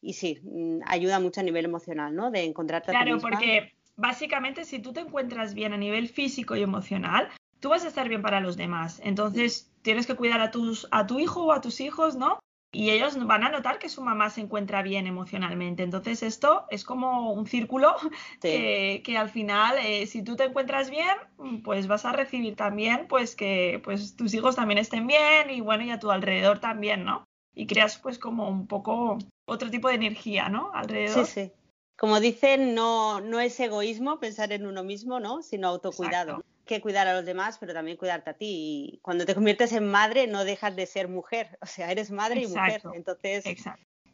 Y 0.00 0.14
sí, 0.14 0.40
mm, 0.42 0.80
ayuda 0.86 1.20
mucho 1.20 1.40
a 1.40 1.44
nivel 1.44 1.66
emocional, 1.66 2.14
¿no? 2.14 2.30
De 2.30 2.44
encontrarte 2.44 2.90
Claro, 2.90 3.18
porque 3.20 3.74
básicamente 3.96 4.64
si 4.64 4.78
tú 4.78 4.94
te 4.94 5.00
encuentras 5.00 5.52
bien 5.52 5.74
a 5.74 5.76
nivel 5.76 6.08
físico 6.08 6.56
y 6.56 6.62
emocional, 6.62 7.28
tú 7.60 7.68
vas 7.68 7.84
a 7.84 7.88
estar 7.88 8.08
bien 8.08 8.22
para 8.22 8.40
los 8.40 8.56
demás. 8.56 9.00
Entonces 9.04 9.70
tienes 9.82 10.06
que 10.06 10.16
cuidar 10.16 10.40
a, 10.40 10.50
tus, 10.50 10.88
a 10.90 11.06
tu 11.06 11.18
hijo 11.18 11.44
o 11.44 11.52
a 11.52 11.60
tus 11.60 11.80
hijos, 11.80 12.16
¿no? 12.16 12.38
Y 12.72 12.90
ellos 12.90 13.16
van 13.26 13.42
a 13.42 13.50
notar 13.50 13.78
que 13.78 13.88
su 13.88 14.00
mamá 14.00 14.30
se 14.30 14.40
encuentra 14.40 14.82
bien 14.82 15.06
emocionalmente. 15.06 15.82
Entonces 15.82 16.22
esto 16.22 16.66
es 16.70 16.84
como 16.84 17.32
un 17.32 17.46
círculo 17.46 17.96
que, 18.40 19.02
al 19.18 19.28
final, 19.28 19.76
eh, 19.78 20.06
si 20.06 20.22
tú 20.22 20.36
te 20.36 20.44
encuentras 20.44 20.90
bien, 20.90 21.16
pues 21.64 21.88
vas 21.88 22.04
a 22.04 22.12
recibir 22.12 22.54
también 22.54 23.06
pues 23.08 23.34
que 23.34 23.80
pues 23.82 24.14
tus 24.14 24.34
hijos 24.34 24.56
también 24.56 24.78
estén 24.78 25.06
bien 25.06 25.50
y 25.50 25.60
bueno, 25.60 25.84
y 25.84 25.90
a 25.90 25.98
tu 25.98 26.10
alrededor 26.10 26.60
también, 26.60 27.04
¿no? 27.04 27.24
Y 27.54 27.66
creas 27.66 27.98
pues 27.98 28.18
como 28.18 28.48
un 28.48 28.68
poco 28.68 29.18
otro 29.46 29.70
tipo 29.70 29.88
de 29.88 29.94
energía, 29.94 30.48
¿no? 30.48 30.70
Alrededor. 30.72 31.26
Sí, 31.26 31.32
sí 31.46 31.52
como 32.00 32.18
dicen, 32.18 32.74
no, 32.74 33.20
no 33.20 33.40
es 33.40 33.60
egoísmo 33.60 34.18
pensar 34.18 34.52
en 34.52 34.64
uno 34.64 34.82
mismo, 34.82 35.20
¿no? 35.20 35.42
Sino 35.42 35.68
autocuidado. 35.68 36.42
Que 36.70 36.80
cuidar 36.80 37.08
a 37.08 37.14
los 37.14 37.24
demás, 37.24 37.58
pero 37.58 37.74
también 37.74 37.96
cuidarte 37.96 38.30
a 38.30 38.34
ti. 38.34 38.46
Y 38.94 38.98
cuando 39.02 39.26
te 39.26 39.34
conviertes 39.34 39.72
en 39.72 39.90
madre, 39.90 40.28
no 40.28 40.44
dejas 40.44 40.76
de 40.76 40.86
ser 40.86 41.08
mujer. 41.08 41.58
O 41.62 41.66
sea, 41.66 41.90
eres 41.90 42.12
madre 42.12 42.42
y 42.42 42.46
mujer. 42.46 42.80
Entonces, 42.94 43.42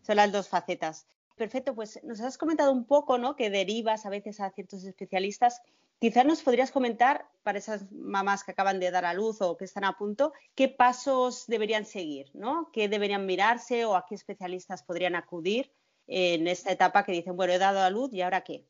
son 0.01 0.17
las 0.17 0.33
dos 0.33 0.49
facetas. 0.49 1.07
Perfecto, 1.35 1.75
pues 1.75 2.03
nos 2.03 2.19
has 2.23 2.39
comentado 2.39 2.73
un 2.73 2.87
poco, 2.87 3.19
¿no? 3.19 3.37
Que 3.37 3.51
derivas 3.51 4.07
a 4.07 4.09
veces 4.09 4.41
a 4.41 4.49
ciertos 4.53 4.85
especialistas. 4.85 5.61
Quizás 5.99 6.25
nos 6.25 6.41
podrías 6.41 6.71
comentar, 6.71 7.29
para 7.43 7.59
esas 7.59 7.93
mamás 7.93 8.43
que 8.43 8.53
acaban 8.53 8.81
de 8.81 8.91
dar 8.91 9.05
a 9.05 9.13
luz 9.13 9.43
o 9.43 9.59
que 9.59 9.67
están 9.67 9.85
a 9.85 9.99
punto, 9.99 10.33
qué 10.55 10.71
pasos 10.71 11.45
deberían 11.49 11.85
seguir, 11.85 12.31
¿no? 12.33 12.71
¿Qué 12.73 12.89
deberían 12.89 13.27
mirarse 13.27 13.85
o 13.85 13.97
a 13.97 14.07
qué 14.07 14.15
especialistas 14.15 14.83
podrían 14.83 15.15
acudir 15.15 15.71
en 16.07 16.49
esta 16.49 16.73
etapa 16.73 17.05
que 17.05 17.13
dicen, 17.13 17.37
bueno, 17.37 17.53
he 17.53 17.59
dado 17.59 17.81
a 17.81 17.91
luz 17.91 18.15
y 18.15 18.23
ahora 18.23 18.41
qué? 18.41 18.65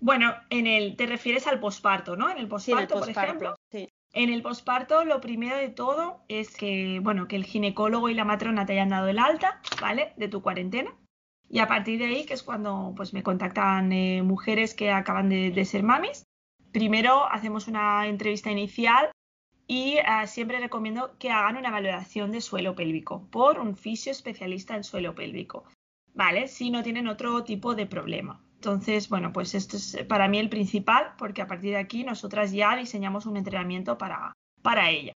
Bueno, 0.00 0.34
en 0.50 0.66
el, 0.66 0.96
te 0.96 1.06
refieres 1.06 1.46
al 1.46 1.60
posparto, 1.60 2.16
¿no? 2.16 2.30
En 2.30 2.38
el 2.38 2.48
posparto, 2.48 2.98
por 2.98 3.08
ejemplo. 3.08 3.54
Sí. 3.70 3.88
En 4.12 4.32
el 4.32 4.42
posparto, 4.42 5.04
lo 5.04 5.20
primero 5.20 5.56
de 5.56 5.70
todo 5.70 6.24
es 6.28 6.56
que, 6.56 7.00
bueno, 7.02 7.26
que 7.26 7.36
el 7.36 7.44
ginecólogo 7.44 8.08
y 8.08 8.14
la 8.14 8.24
matrona 8.24 8.64
te 8.64 8.74
hayan 8.74 8.90
dado 8.90 9.08
el 9.08 9.18
alta, 9.18 9.60
¿vale? 9.80 10.12
De 10.16 10.28
tu 10.28 10.40
cuarentena. 10.42 10.94
Y 11.48 11.58
a 11.58 11.66
partir 11.66 11.98
de 11.98 12.06
ahí, 12.06 12.24
que 12.24 12.34
es 12.34 12.42
cuando 12.42 12.92
pues, 12.96 13.12
me 13.12 13.22
contactan 13.22 13.92
eh, 13.92 14.22
mujeres 14.22 14.74
que 14.74 14.90
acaban 14.90 15.28
de, 15.28 15.64
ser 15.64 15.82
mamis, 15.82 16.24
primero 16.72 17.30
hacemos 17.30 17.66
una 17.66 18.06
entrevista 18.06 18.50
inicial 18.50 19.10
y 19.66 19.96
ah, 20.06 20.26
siempre 20.26 20.60
recomiendo 20.60 21.16
que 21.18 21.30
hagan 21.30 21.56
una 21.56 21.70
valoración 21.70 22.30
de 22.30 22.40
suelo 22.40 22.74
pélvico 22.74 23.26
por 23.30 23.58
un 23.58 23.76
fisio 23.76 24.12
especialista 24.12 24.76
en 24.76 24.84
suelo 24.84 25.14
pélvico. 25.14 25.64
¿vale? 26.14 26.48
Si 26.48 26.70
no 26.70 26.82
tienen 26.82 27.08
otro 27.08 27.44
tipo 27.44 27.74
de 27.74 27.86
problema. 27.86 28.43
Entonces, 28.64 29.10
bueno, 29.10 29.30
pues 29.30 29.54
esto 29.54 29.76
es 29.76 29.94
para 30.08 30.26
mí 30.26 30.38
el 30.38 30.48
principal, 30.48 31.12
porque 31.18 31.42
a 31.42 31.46
partir 31.46 31.72
de 31.72 31.76
aquí 31.76 32.02
nosotras 32.02 32.50
ya 32.50 32.74
diseñamos 32.74 33.26
un 33.26 33.36
entrenamiento 33.36 33.98
para, 33.98 34.32
para 34.62 34.88
ella. 34.88 35.12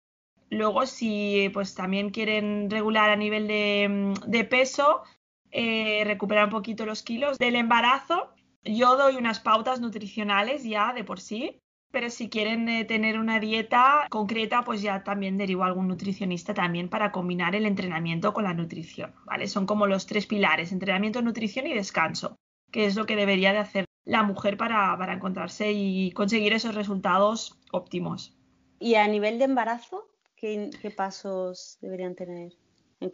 Luego, 0.51 0.85
si 0.85 1.49
pues 1.55 1.77
también 1.77 2.11
quieren 2.11 2.69
regular 2.69 3.09
a 3.09 3.15
nivel 3.15 3.47
de, 3.47 4.45
peso, 4.51 5.05
eh, 5.53 6.03
recuperar 6.05 6.47
un 6.47 6.51
poquito 6.51 6.87
los 6.87 7.05
kilos 7.05 7.39
del 7.39 7.55
embarazo, 7.55 8.35
yo 8.65 8.97
doy 8.97 9.15
unas 9.15 9.39
pautas 9.39 9.81
nutricionales 9.81 10.65
ya 10.65 10.93
de 10.93 11.05
por 11.05 11.21
sí, 11.21 11.61
pero 11.93 12.11
si 12.11 12.29
quieren 12.29 12.69
eh, 12.69 12.85
tener 12.85 13.17
una 13.17 13.39
dieta 13.39 14.09
concreta, 14.11 14.65
pues 14.65 14.83
ya 14.83 15.05
también 15.05 15.39
derivo 15.39 15.63
a 15.63 15.67
algún 15.69 15.87
nutricionista 15.87 16.53
también 16.53 16.89
para 16.89 17.13
combinar 17.13 17.55
el 17.55 17.65
entrenamiento 17.65 18.35
con 18.35 18.43
la 18.43 18.55
nutrición, 18.55 19.15
¿vale? 19.25 19.47
Son 19.47 19.67
como 19.67 19.87
los 19.87 20.07
tres 20.07 20.27
pilares, 20.27 20.73
entrenamiento, 20.73 21.23
nutrición 21.23 21.69
y 21.69 21.75
descanso, 21.75 22.41
que 22.77 22.85
es 22.85 22.95
lo 22.95 23.07
que 23.07 23.17
debería 23.17 23.55
de 23.55 23.59
hacer 23.59 23.87
la 24.05 24.23
mujer 24.23 24.59
para, 24.59 24.95
para 24.99 25.15
encontrarse 25.15 25.73
y 25.73 26.13
conseguir 26.13 26.53
esos 26.53 26.75
resultados 26.75 27.59
óptimos. 27.73 28.37
¿Y 28.79 28.97
a 28.97 29.09
nivel 29.09 29.39
de 29.39 29.47
embarazo, 29.47 30.11
qué, 30.37 30.71
pasos 30.95 31.79
deberían 31.81 32.15
tener? 32.15 32.53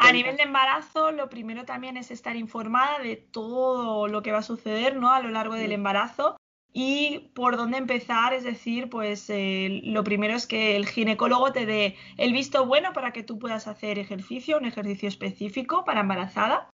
A 0.01 0.13
nivel 0.13 0.37
de 0.37 0.43
embarazo, 0.43 1.13
lo 1.13 1.29
primero 1.29 1.65
también 1.65 1.97
es 1.97 2.11
estar 2.11 2.35
informada 2.35 2.99
de 2.99 3.15
todo 3.15 4.09
lo 4.09 4.21
que 4.23 4.33
va 4.33 4.39
a 4.39 4.43
suceder 4.43 4.97
¿no? 4.97 5.13
a 5.13 5.21
lo 5.21 5.29
largo 5.29 5.55
del 5.55 5.71
embarazo 5.71 6.37
y 6.73 7.31
por 7.33 7.57
dónde 7.57 7.79
empezar, 7.79 8.35
es 8.35 8.43
decir, 8.43 8.91
pues 8.91 9.31
eh, 9.31 9.81
lo 9.85 10.03
primero 10.03 10.35
es 10.35 10.49
que 10.49 10.75
el 10.75 10.89
ginecólogo 10.89 11.53
te 11.53 11.67
dé 11.67 11.95
el 12.17 12.33
visto 12.33 12.67
bueno 12.67 12.93
para 12.93 13.13
que 13.13 13.23
tú 13.23 13.39
puedas 13.39 13.69
hacer 13.69 14.01
ejercicio, 14.01 14.59
un 14.59 14.65
ejercicio 14.65 15.09
específico 15.09 15.85
para 15.85 16.01
embarazada. 16.01 16.69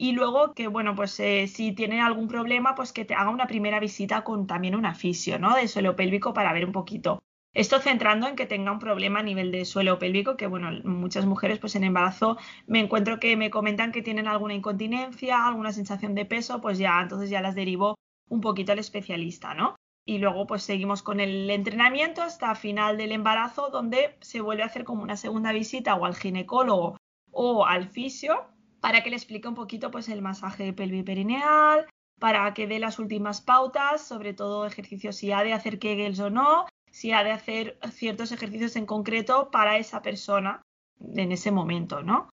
Y 0.00 0.12
luego 0.12 0.54
que, 0.54 0.68
bueno, 0.68 0.94
pues 0.94 1.18
eh, 1.18 1.48
si 1.48 1.72
tiene 1.72 2.00
algún 2.00 2.28
problema, 2.28 2.76
pues 2.76 2.92
que 2.92 3.04
te 3.04 3.14
haga 3.14 3.30
una 3.30 3.48
primera 3.48 3.80
visita 3.80 4.22
con 4.22 4.46
también 4.46 4.76
un 4.76 4.94
fisio, 4.94 5.40
¿no? 5.40 5.56
De 5.56 5.66
suelo 5.66 5.96
pélvico 5.96 6.32
para 6.32 6.52
ver 6.52 6.64
un 6.64 6.72
poquito. 6.72 7.18
Esto 7.52 7.80
centrando 7.80 8.28
en 8.28 8.36
que 8.36 8.46
tenga 8.46 8.70
un 8.70 8.78
problema 8.78 9.18
a 9.18 9.24
nivel 9.24 9.50
de 9.50 9.64
suelo 9.64 9.98
pélvico, 9.98 10.36
que 10.36 10.46
bueno, 10.46 10.70
muchas 10.84 11.26
mujeres 11.26 11.58
pues 11.58 11.74
en 11.74 11.82
embarazo 11.82 12.38
me 12.68 12.78
encuentro 12.78 13.18
que 13.18 13.36
me 13.36 13.50
comentan 13.50 13.90
que 13.90 14.02
tienen 14.02 14.28
alguna 14.28 14.54
incontinencia, 14.54 15.44
alguna 15.44 15.72
sensación 15.72 16.14
de 16.14 16.26
peso, 16.26 16.60
pues 16.60 16.78
ya, 16.78 17.00
entonces 17.02 17.28
ya 17.28 17.40
las 17.40 17.56
derivo 17.56 17.96
un 18.28 18.40
poquito 18.40 18.70
al 18.70 18.78
especialista, 18.78 19.54
¿no? 19.54 19.74
Y 20.06 20.18
luego 20.18 20.46
pues 20.46 20.62
seguimos 20.62 21.02
con 21.02 21.18
el 21.18 21.50
entrenamiento 21.50 22.22
hasta 22.22 22.54
final 22.54 22.96
del 22.98 23.10
embarazo 23.10 23.70
donde 23.70 24.16
se 24.20 24.40
vuelve 24.40 24.62
a 24.62 24.66
hacer 24.66 24.84
como 24.84 25.02
una 25.02 25.16
segunda 25.16 25.50
visita 25.52 25.96
o 25.96 26.04
al 26.04 26.14
ginecólogo 26.14 26.96
o 27.32 27.66
al 27.66 27.88
fisio 27.88 28.46
para 28.80 29.02
que 29.02 29.10
le 29.10 29.16
explique 29.16 29.48
un 29.48 29.54
poquito 29.54 29.90
pues 29.90 30.08
el 30.08 30.22
masaje 30.22 30.72
pelviperineal, 30.72 31.86
para 32.18 32.52
que 32.54 32.66
dé 32.66 32.78
las 32.78 32.98
últimas 32.98 33.40
pautas, 33.40 34.06
sobre 34.06 34.34
todo 34.34 34.66
ejercicios 34.66 35.16
si 35.16 35.32
ha 35.32 35.42
de 35.42 35.52
hacer 35.52 35.78
kegels 35.78 36.18
o 36.20 36.30
no, 36.30 36.66
si 36.90 37.12
ha 37.12 37.22
de 37.22 37.32
hacer 37.32 37.78
ciertos 37.90 38.32
ejercicios 38.32 38.76
en 38.76 38.86
concreto 38.86 39.50
para 39.50 39.78
esa 39.78 40.02
persona 40.02 40.62
en 41.00 41.32
ese 41.32 41.50
momento, 41.50 42.02
¿no? 42.02 42.28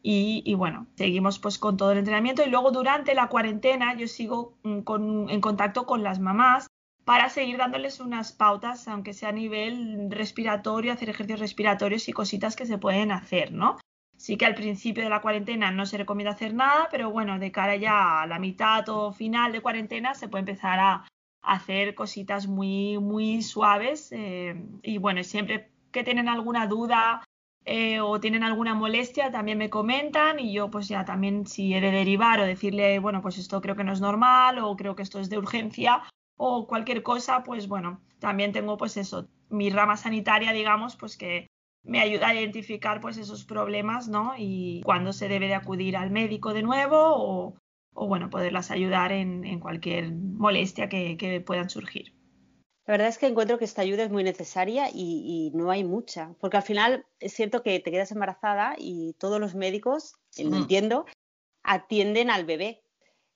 Y, 0.00 0.54
bueno, 0.54 0.86
seguimos 0.94 1.38
pues 1.38 1.58
con 1.58 1.76
todo 1.76 1.92
el 1.92 1.98
entrenamiento 1.98 2.42
y 2.42 2.48
luego 2.48 2.70
durante 2.70 3.14
la 3.14 3.28
cuarentena 3.28 3.94
yo 3.94 4.06
sigo 4.06 4.56
mm, 4.62 5.28
en 5.28 5.40
contacto 5.40 5.84
con 5.84 6.02
las 6.02 6.18
mamás 6.18 6.68
para 7.04 7.28
seguir 7.28 7.58
dándoles 7.58 8.00
unas 8.00 8.32
pautas, 8.32 8.88
aunque 8.88 9.12
sea 9.12 9.30
a 9.30 9.32
nivel 9.32 10.10
respiratorio, 10.10 10.92
hacer 10.92 11.10
ejercicios 11.10 11.40
respiratorios 11.40 12.08
y 12.08 12.12
cositas 12.12 12.56
que 12.56 12.64
se 12.64 12.78
pueden 12.78 13.12
hacer, 13.12 13.52
¿no? 13.52 13.76
Sí 14.18 14.36
que 14.36 14.46
al 14.46 14.56
principio 14.56 15.04
de 15.04 15.10
la 15.10 15.20
cuarentena 15.20 15.70
no 15.70 15.86
se 15.86 15.96
recomienda 15.96 16.32
hacer 16.32 16.52
nada, 16.52 16.88
pero 16.90 17.10
bueno, 17.10 17.38
de 17.38 17.52
cara 17.52 17.76
ya 17.76 18.22
a 18.22 18.26
la 18.26 18.40
mitad 18.40 18.86
o 18.88 19.12
final 19.12 19.52
de 19.52 19.60
cuarentena 19.60 20.14
se 20.14 20.28
puede 20.28 20.40
empezar 20.40 20.80
a 20.80 21.04
hacer 21.40 21.94
cositas 21.94 22.48
muy, 22.48 22.98
muy 22.98 23.42
suaves. 23.42 24.10
Eh, 24.10 24.60
y 24.82 24.98
bueno, 24.98 25.22
siempre 25.22 25.70
que 25.92 26.02
tienen 26.02 26.28
alguna 26.28 26.66
duda 26.66 27.22
eh, 27.64 28.00
o 28.00 28.18
tienen 28.18 28.42
alguna 28.42 28.74
molestia, 28.74 29.30
también 29.30 29.56
me 29.56 29.70
comentan 29.70 30.40
y 30.40 30.52
yo 30.52 30.68
pues 30.68 30.88
ya 30.88 31.04
también 31.04 31.46
si 31.46 31.72
he 31.74 31.80
de 31.80 31.92
derivar 31.92 32.40
o 32.40 32.44
decirle, 32.46 32.98
bueno, 32.98 33.22
pues 33.22 33.38
esto 33.38 33.60
creo 33.60 33.76
que 33.76 33.84
no 33.84 33.92
es 33.92 34.00
normal 34.00 34.58
o 34.58 34.76
creo 34.76 34.96
que 34.96 35.02
esto 35.02 35.20
es 35.20 35.30
de 35.30 35.38
urgencia 35.38 36.02
o 36.36 36.66
cualquier 36.66 37.04
cosa, 37.04 37.44
pues 37.44 37.68
bueno, 37.68 38.00
también 38.18 38.52
tengo 38.52 38.76
pues 38.76 38.96
eso, 38.96 39.28
mi 39.48 39.70
rama 39.70 39.96
sanitaria, 39.96 40.52
digamos, 40.52 40.96
pues 40.96 41.16
que 41.16 41.46
me 41.82 42.00
ayuda 42.00 42.28
a 42.28 42.34
identificar 42.34 43.00
pues 43.00 43.16
esos 43.16 43.44
problemas, 43.44 44.08
¿no? 44.08 44.34
Y 44.36 44.82
cuándo 44.84 45.12
se 45.12 45.28
debe 45.28 45.48
de 45.48 45.54
acudir 45.54 45.96
al 45.96 46.10
médico 46.10 46.52
de 46.52 46.62
nuevo 46.62 47.54
o, 47.94 48.06
bueno, 48.06 48.30
poderlas 48.30 48.70
ayudar 48.70 49.12
en, 49.12 49.60
cualquier 49.60 50.12
molestia 50.12 50.88
que, 50.88 51.42
puedan 51.44 51.70
surgir. 51.70 52.14
La 52.86 52.92
verdad 52.92 53.08
es 53.08 53.18
que 53.18 53.26
encuentro 53.26 53.58
que 53.58 53.64
esta 53.64 53.82
ayuda 53.82 54.04
es 54.04 54.10
muy 54.10 54.24
necesaria 54.24 54.88
y, 54.92 55.50
no 55.54 55.70
hay 55.70 55.84
mucha, 55.84 56.34
porque 56.40 56.56
al 56.56 56.62
final 56.62 57.06
es 57.20 57.32
cierto 57.34 57.62
que 57.62 57.80
te 57.80 57.90
quedas 57.90 58.12
embarazada 58.12 58.76
y 58.78 59.14
todos 59.18 59.40
los 59.40 59.54
médicos, 59.54 60.14
lo 60.38 60.50
mm. 60.50 60.54
entiendo, 60.54 61.06
atienden 61.62 62.30
al 62.30 62.44
bebé 62.46 62.82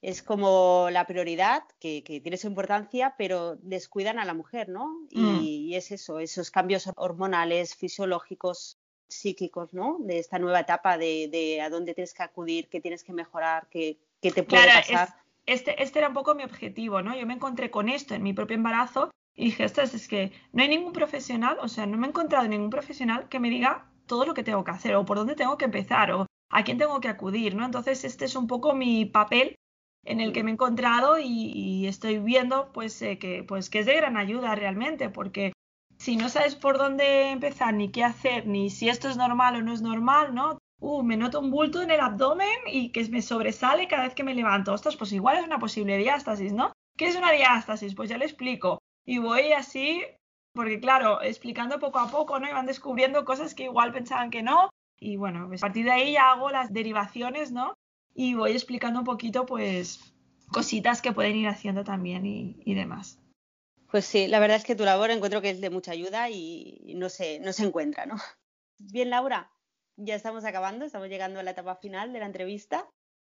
es 0.03 0.21
como 0.25 0.89
la 0.91 1.07
prioridad, 1.07 1.63
que, 1.79 2.03
tiene 2.03 2.37
su 2.37 2.49
importancia, 2.49 3.15
pero 3.17 3.57
descuidan 3.57 4.19
a 4.19 4.25
la 4.25 4.35
mujer, 4.35 4.69
¿no? 4.69 5.07
Y, 5.11 5.71
mm. 5.71 5.77
es 5.77 5.93
eso, 5.93 6.19
esos 6.19 6.51
cambios 6.51 6.91
hormonales, 6.97 7.77
fisiológicos, 7.77 8.79
psíquicos, 9.07 9.73
¿no? 9.73 9.99
De 10.01 10.19
esta 10.19 10.41
nueva 10.41 10.61
etapa 10.61 10.99
de, 10.99 11.61
a 11.63 11.71
dónde 11.71 11.95
tienes 11.95 12.15
que 12.15 12.25
acudir, 12.25 12.69
qué 12.69 12.81
tienes 12.81 13.05
que 13.05 13.13
mejorar, 13.13 13.69
qué, 13.71 13.99
te 14.21 14.43
puede 14.43 14.67
pasar. 14.67 15.15
este, 15.47 15.81
este 15.81 16.01
era 16.01 16.09
un 16.09 16.15
poco 16.15 16.35
mi 16.35 16.43
objetivo, 16.43 17.01
¿no? 17.01 17.17
Yo 17.17 17.25
me 17.25 17.35
encontré 17.35 17.71
con 17.71 17.89
esto 17.89 18.15
en 18.15 18.25
mi 18.25 18.33
propio 18.33 18.57
embarazo 18.57 19.13
y 19.35 19.47
dije, 19.47 19.65
esto 19.65 19.83
es 19.83 20.09
que 20.09 20.33
no 20.53 20.65
hay 20.65 20.69
ningún 20.69 20.93
profesional, 20.93 21.59
o 21.61 21.69
sea, 21.69 21.87
no 21.87 21.97
me 21.97 22.09
he 22.09 22.11
encontrado 22.11 22.49
ningún 22.49 22.71
profesional 22.71 23.29
que 23.29 23.39
me 23.39 23.51
diga 23.51 23.89
todo 24.07 24.27
lo 24.27 24.35
que 24.35 24.43
tengo 24.43 24.65
que 24.65 24.73
hacer 24.73 24.97
o 24.97 25.05
por 25.05 25.17
dónde 25.17 25.37
tengo 25.37 25.57
que 25.57 25.67
empezar 25.67 26.11
o 26.11 26.27
a 26.51 26.65
quién 26.65 26.77
tengo 26.77 27.01
que 27.01 27.09
acudir, 27.09 27.55
¿no? 27.55 27.65
Entonces, 27.65 28.05
este 28.05 28.25
es 28.25 28.35
un 28.35 28.49
poco 28.49 28.75
mi 28.75 29.05
papel 29.07 29.57
en 30.05 30.21
el 30.21 30.33
que 30.33 30.43
me 30.43 30.51
he 30.51 30.55
encontrado 30.55 31.19
y, 31.19 31.87
estoy 31.87 32.19
viendo 32.19 32.73
pues, 32.73 33.01
eh, 33.03 33.19
que, 33.19 33.45
pues 33.45 33.71
que 33.71 33.81
es 33.81 33.87
de 33.87 33.97
gran 33.97 34.17
ayuda 34.17 34.55
realmente, 34.55 35.11
porque 35.11 35.53
si 35.99 36.17
no 36.17 36.29
sabes 36.29 36.57
por 36.57 36.79
dónde 36.79 37.31
empezar, 37.31 37.75
ni 37.75 37.91
qué 37.91 38.05
hacer, 38.05 38.47
ni 38.47 38.71
si 38.71 38.89
esto 38.89 39.09
es 39.09 39.17
normal 39.17 39.57
o 39.57 39.63
no 39.63 39.73
es 39.73 39.83
normal, 39.83 40.35
¿no? 40.35 40.59
Uh, 40.81 41.05
me 41.05 41.17
noto 41.17 41.39
un 41.39 41.53
bulto 41.53 41.81
en 41.81 41.93
el 41.93 42.01
abdomen 42.01 42.49
y 42.67 42.91
que 42.91 43.09
me 43.09 43.23
sobresale 43.23 43.87
cada 43.87 44.03
vez 44.03 44.15
que 44.15 44.25
me 44.25 44.35
levanto. 44.35 44.73
Ostras, 44.73 44.97
pues 44.97 45.13
igual 45.13 45.37
es 45.37 45.45
una 45.45 45.61
posible 45.61 45.97
diástasis, 45.97 46.53
¿no? 46.53 46.73
¿Qué 46.99 47.07
es 47.07 47.15
una 47.15 47.31
diástasis? 47.31 47.95
Pues 47.95 48.11
ya 48.11 48.19
le 48.19 48.25
explico. 48.25 48.79
Y 49.07 49.19
voy 49.19 49.53
así, 49.53 50.03
porque 50.53 50.81
claro, 50.81 51.23
explicando 51.23 51.79
poco 51.79 52.01
a 52.01 52.09
poco, 52.11 52.41
¿no? 52.41 52.49
Y 52.49 52.53
van 52.53 52.67
descubriendo 52.67 53.25
cosas 53.25 53.55
que 53.55 53.65
igual 53.65 53.93
pensaban 53.93 54.31
que 54.31 54.43
no. 54.43 54.71
Y 54.99 55.17
bueno, 55.17 55.47
pues 55.47 55.63
a 55.63 55.67
partir 55.67 55.85
de 55.85 55.93
ahí 55.93 56.13
ya 56.13 56.33
hago 56.33 56.51
las 56.51 56.73
derivaciones, 56.73 57.53
¿no? 57.53 57.75
Y 58.15 58.35
voy 58.35 58.53
explicando 58.53 59.01
un 59.01 59.05
poquito 59.05 59.47
pues 59.47 60.13
cositas 60.53 61.03
que 61.03 61.13
pueden 61.13 61.37
ir 61.37 61.49
haciendo 61.49 61.85
también 61.85 62.27
y, 62.27 62.75
demás. 62.75 63.19
Pues 63.91 64.05
sí, 64.05 64.27
la 64.27 64.39
verdad 64.39 64.59
es 64.59 64.65
que 64.65 64.77
tu 64.77 64.85
labor 64.85 65.11
encuentro 65.11 65.41
que 65.41 65.51
es 65.51 65.61
de 65.61 65.71
mucha 65.71 65.93
ayuda 65.93 66.31
y 66.31 66.95
no 66.97 67.09
se, 67.09 67.41
no 67.41 67.53
se 67.53 67.65
encuentra, 67.65 68.07
¿no? 68.07 68.17
Bien, 68.79 69.11
Laura, 69.11 69.51
ya 69.97 70.15
estamos 70.15 70.45
acabando, 70.45 70.85
estamos 70.85 71.09
llegando 71.09 71.41
a 71.41 71.43
la 71.43 71.53
etapa 71.53 71.77
final 71.77 72.13
de 72.13 72.21
la 72.21 72.27
entrevista 72.27 72.89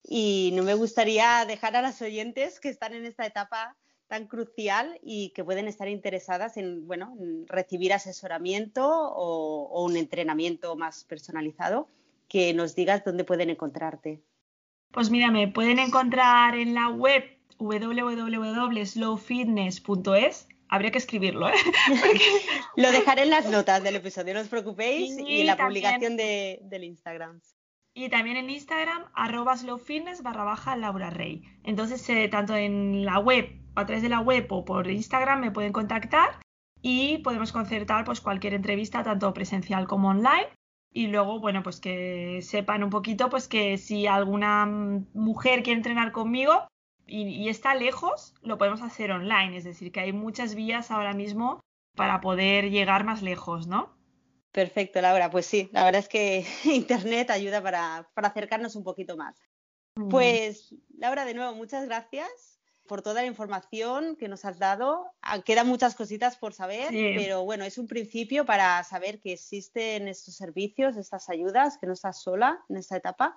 y 0.04 0.52
no 0.54 0.64
me 0.64 0.74
gustaría 0.74 1.46
dejar 1.46 1.76
a 1.76 1.82
las 1.82 2.02
oyentes 2.02 2.60
que 2.60 2.70
están 2.70 2.94
en 2.94 3.06
esta 3.06 3.26
etapa 3.26 3.76
tan 4.08 4.28
crucial 4.28 5.00
y 5.02 5.30
que 5.32 5.44
pueden 5.44 5.68
estar 5.68 5.88
interesadas 5.88 6.58
en, 6.58 6.88
bueno, 6.88 7.18
recibir 7.48 7.92
asesoramiento 7.94 8.88
o, 8.88 9.64
o 9.68 9.84
un 9.84 9.98
entrenamiento 9.98 10.76
más 10.76 11.04
personalizado, 11.06 11.90
que 12.28 12.54
nos 12.54 12.76
digas 12.76 13.04
dónde 13.04 13.24
pueden 13.24 13.50
encontrarte. 13.50 14.22
Pues 14.96 15.12
mira, 15.12 15.30
me 15.30 15.48
pueden 15.50 15.78
encontrar 15.78 16.56
en 16.56 16.74
la 16.74 16.88
web 16.88 17.26
www.slowfitness.es. 17.58 20.48
Habría 20.70 20.92
que 20.92 21.00
escribirlo, 21.00 21.50
¿eh? 21.50 21.54
Lo 22.78 22.90
dejaré 22.92 23.24
en 23.24 23.32
las 23.32 23.50
notas 23.50 23.84
del 23.84 23.98
episodio, 23.98 24.34
no 24.34 24.40
os 24.40 24.48
preocupéis, 24.48 25.18
y, 25.20 25.44
la 25.44 25.58
publicación 25.58 26.16
del 26.16 26.86
Instagram. 26.86 27.42
Y 27.94 28.08
también 28.08 28.38
en 28.38 28.50
Instagram, 28.50 29.04
arroba 29.14 29.58
slowfitness 29.58 30.24
barra 30.24 30.46
baja 30.46 30.78
Laura 30.78 31.10
Rey. 31.10 31.44
Entonces, 31.66 32.10
eh, 32.10 32.30
tanto 32.30 32.56
en 32.56 33.04
la 33.04 33.20
web, 33.20 33.50
a 33.76 33.86
través 33.86 34.02
de 34.02 34.08
la 34.08 34.22
web 34.22 34.48
o 34.50 34.64
por 34.64 34.90
Instagram 34.90 35.42
me 35.42 35.52
pueden 35.52 35.74
contactar 35.74 36.40
y 36.82 37.18
podemos 37.18 37.52
concertar 37.52 38.06
pues 38.06 38.22
cualquier 38.22 38.54
entrevista, 38.54 39.04
tanto 39.04 39.34
presencial 39.34 39.88
como 39.88 40.08
online 40.08 40.48
y 40.96 41.08
luego, 41.08 41.42
bueno, 41.42 41.62
pues 41.62 41.82
que 41.82 42.40
sepan 42.42 42.82
un 42.82 42.90
poquito, 42.90 43.30
pues 43.30 43.50
que 43.50 43.78
si 43.78 44.08
alguna 44.08 44.66
mujer 44.66 45.62
quiere 45.62 45.76
entrenar 45.76 46.14
conmigo 46.14 46.70
y, 47.06 47.50
está 47.50 47.76
lejos, 47.76 48.34
lo 48.42 48.58
podemos 48.58 48.82
hacer 48.82 49.12
online, 49.12 49.58
es 49.58 49.66
decir, 49.66 49.92
que 49.92 50.00
hay 50.00 50.14
muchas 50.14 50.56
vías 50.56 50.92
ahora 50.92 51.14
mismo 51.14 51.60
para 51.98 52.22
poder 52.22 52.72
llegar 52.72 53.04
más 53.04 53.22
lejos, 53.22 53.68
¿no? 53.68 53.94
Perfecto, 54.54 55.02
Laura, 55.02 55.30
pues 55.30 55.46
sí, 55.46 55.70
la 55.74 55.84
verdad 55.84 56.00
es 56.00 56.08
que 56.08 56.46
Internet 56.64 57.30
ayuda 57.30 57.62
para, 57.62 58.10
para 58.14 58.30
acercarnos 58.30 58.78
un 58.78 58.86
poquito 58.86 59.18
más. 59.18 59.38
Pues, 60.10 60.74
Laura, 60.98 61.26
de 61.26 61.34
nuevo, 61.34 61.54
muchas 61.56 61.86
gracias 61.86 62.55
por 62.88 63.02
toda 63.02 63.22
la 63.22 63.28
información 63.28 64.16
que 64.16 64.28
nos 64.28 64.46
has 64.46 64.60
dado. 64.60 65.06
Ah, 65.22 65.42
quedan 65.42 65.68
muchas 65.68 65.96
cositas 65.96 66.38
por 66.38 66.54
saber, 66.54 66.90
pero 66.90 67.44
bueno, 67.44 67.64
es 67.64 67.78
un 67.78 67.88
principio 67.88 68.46
para 68.46 68.84
saber 68.84 69.20
que 69.20 69.34
existen 69.34 70.08
estos 70.08 70.36
servicios, 70.36 70.98
estas 70.98 71.30
ayudas, 71.30 71.78
que 71.78 71.88
no 71.88 71.94
estás 71.94 72.22
sola 72.22 72.64
en 72.70 72.78
esta 72.78 72.98
etapa. 72.98 73.36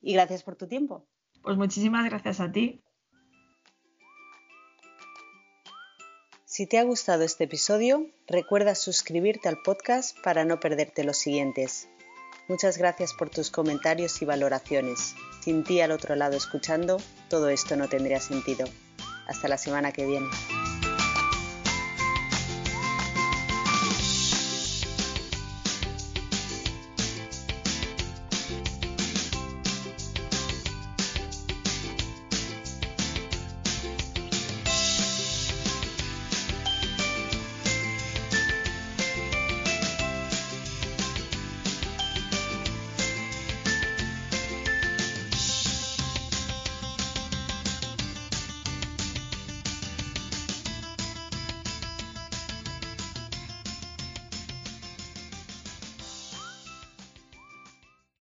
Y 0.00 0.14
gracias 0.14 0.42
por 0.42 0.56
tu 0.56 0.66
tiempo. 0.66 1.06
Pues 1.42 1.56
muchísimas 1.56 2.04
gracias 2.04 2.40
a 2.40 2.50
ti. 2.50 2.82
Si 6.44 6.66
te 6.66 6.78
ha 6.78 6.82
gustado 6.84 7.24
este 7.24 7.44
episodio, 7.44 8.10
recuerda 8.26 8.74
suscribirte 8.74 9.48
al 9.48 9.62
podcast 9.64 10.14
para 10.22 10.44
no 10.44 10.60
perderte 10.60 11.02
los 11.02 11.16
siguientes. 11.16 11.88
Muchas 12.52 12.76
gracias 12.76 13.14
por 13.14 13.30
tus 13.30 13.50
comentarios 13.50 14.20
y 14.20 14.26
valoraciones. 14.26 15.14
Sin 15.40 15.64
ti 15.64 15.80
al 15.80 15.90
otro 15.90 16.16
lado 16.16 16.36
escuchando, 16.36 16.98
todo 17.30 17.48
esto 17.48 17.76
no 17.76 17.88
tendría 17.88 18.20
sentido. 18.20 18.66
Hasta 19.26 19.48
la 19.48 19.56
semana 19.56 19.90
que 19.90 20.04
viene. 20.04 20.28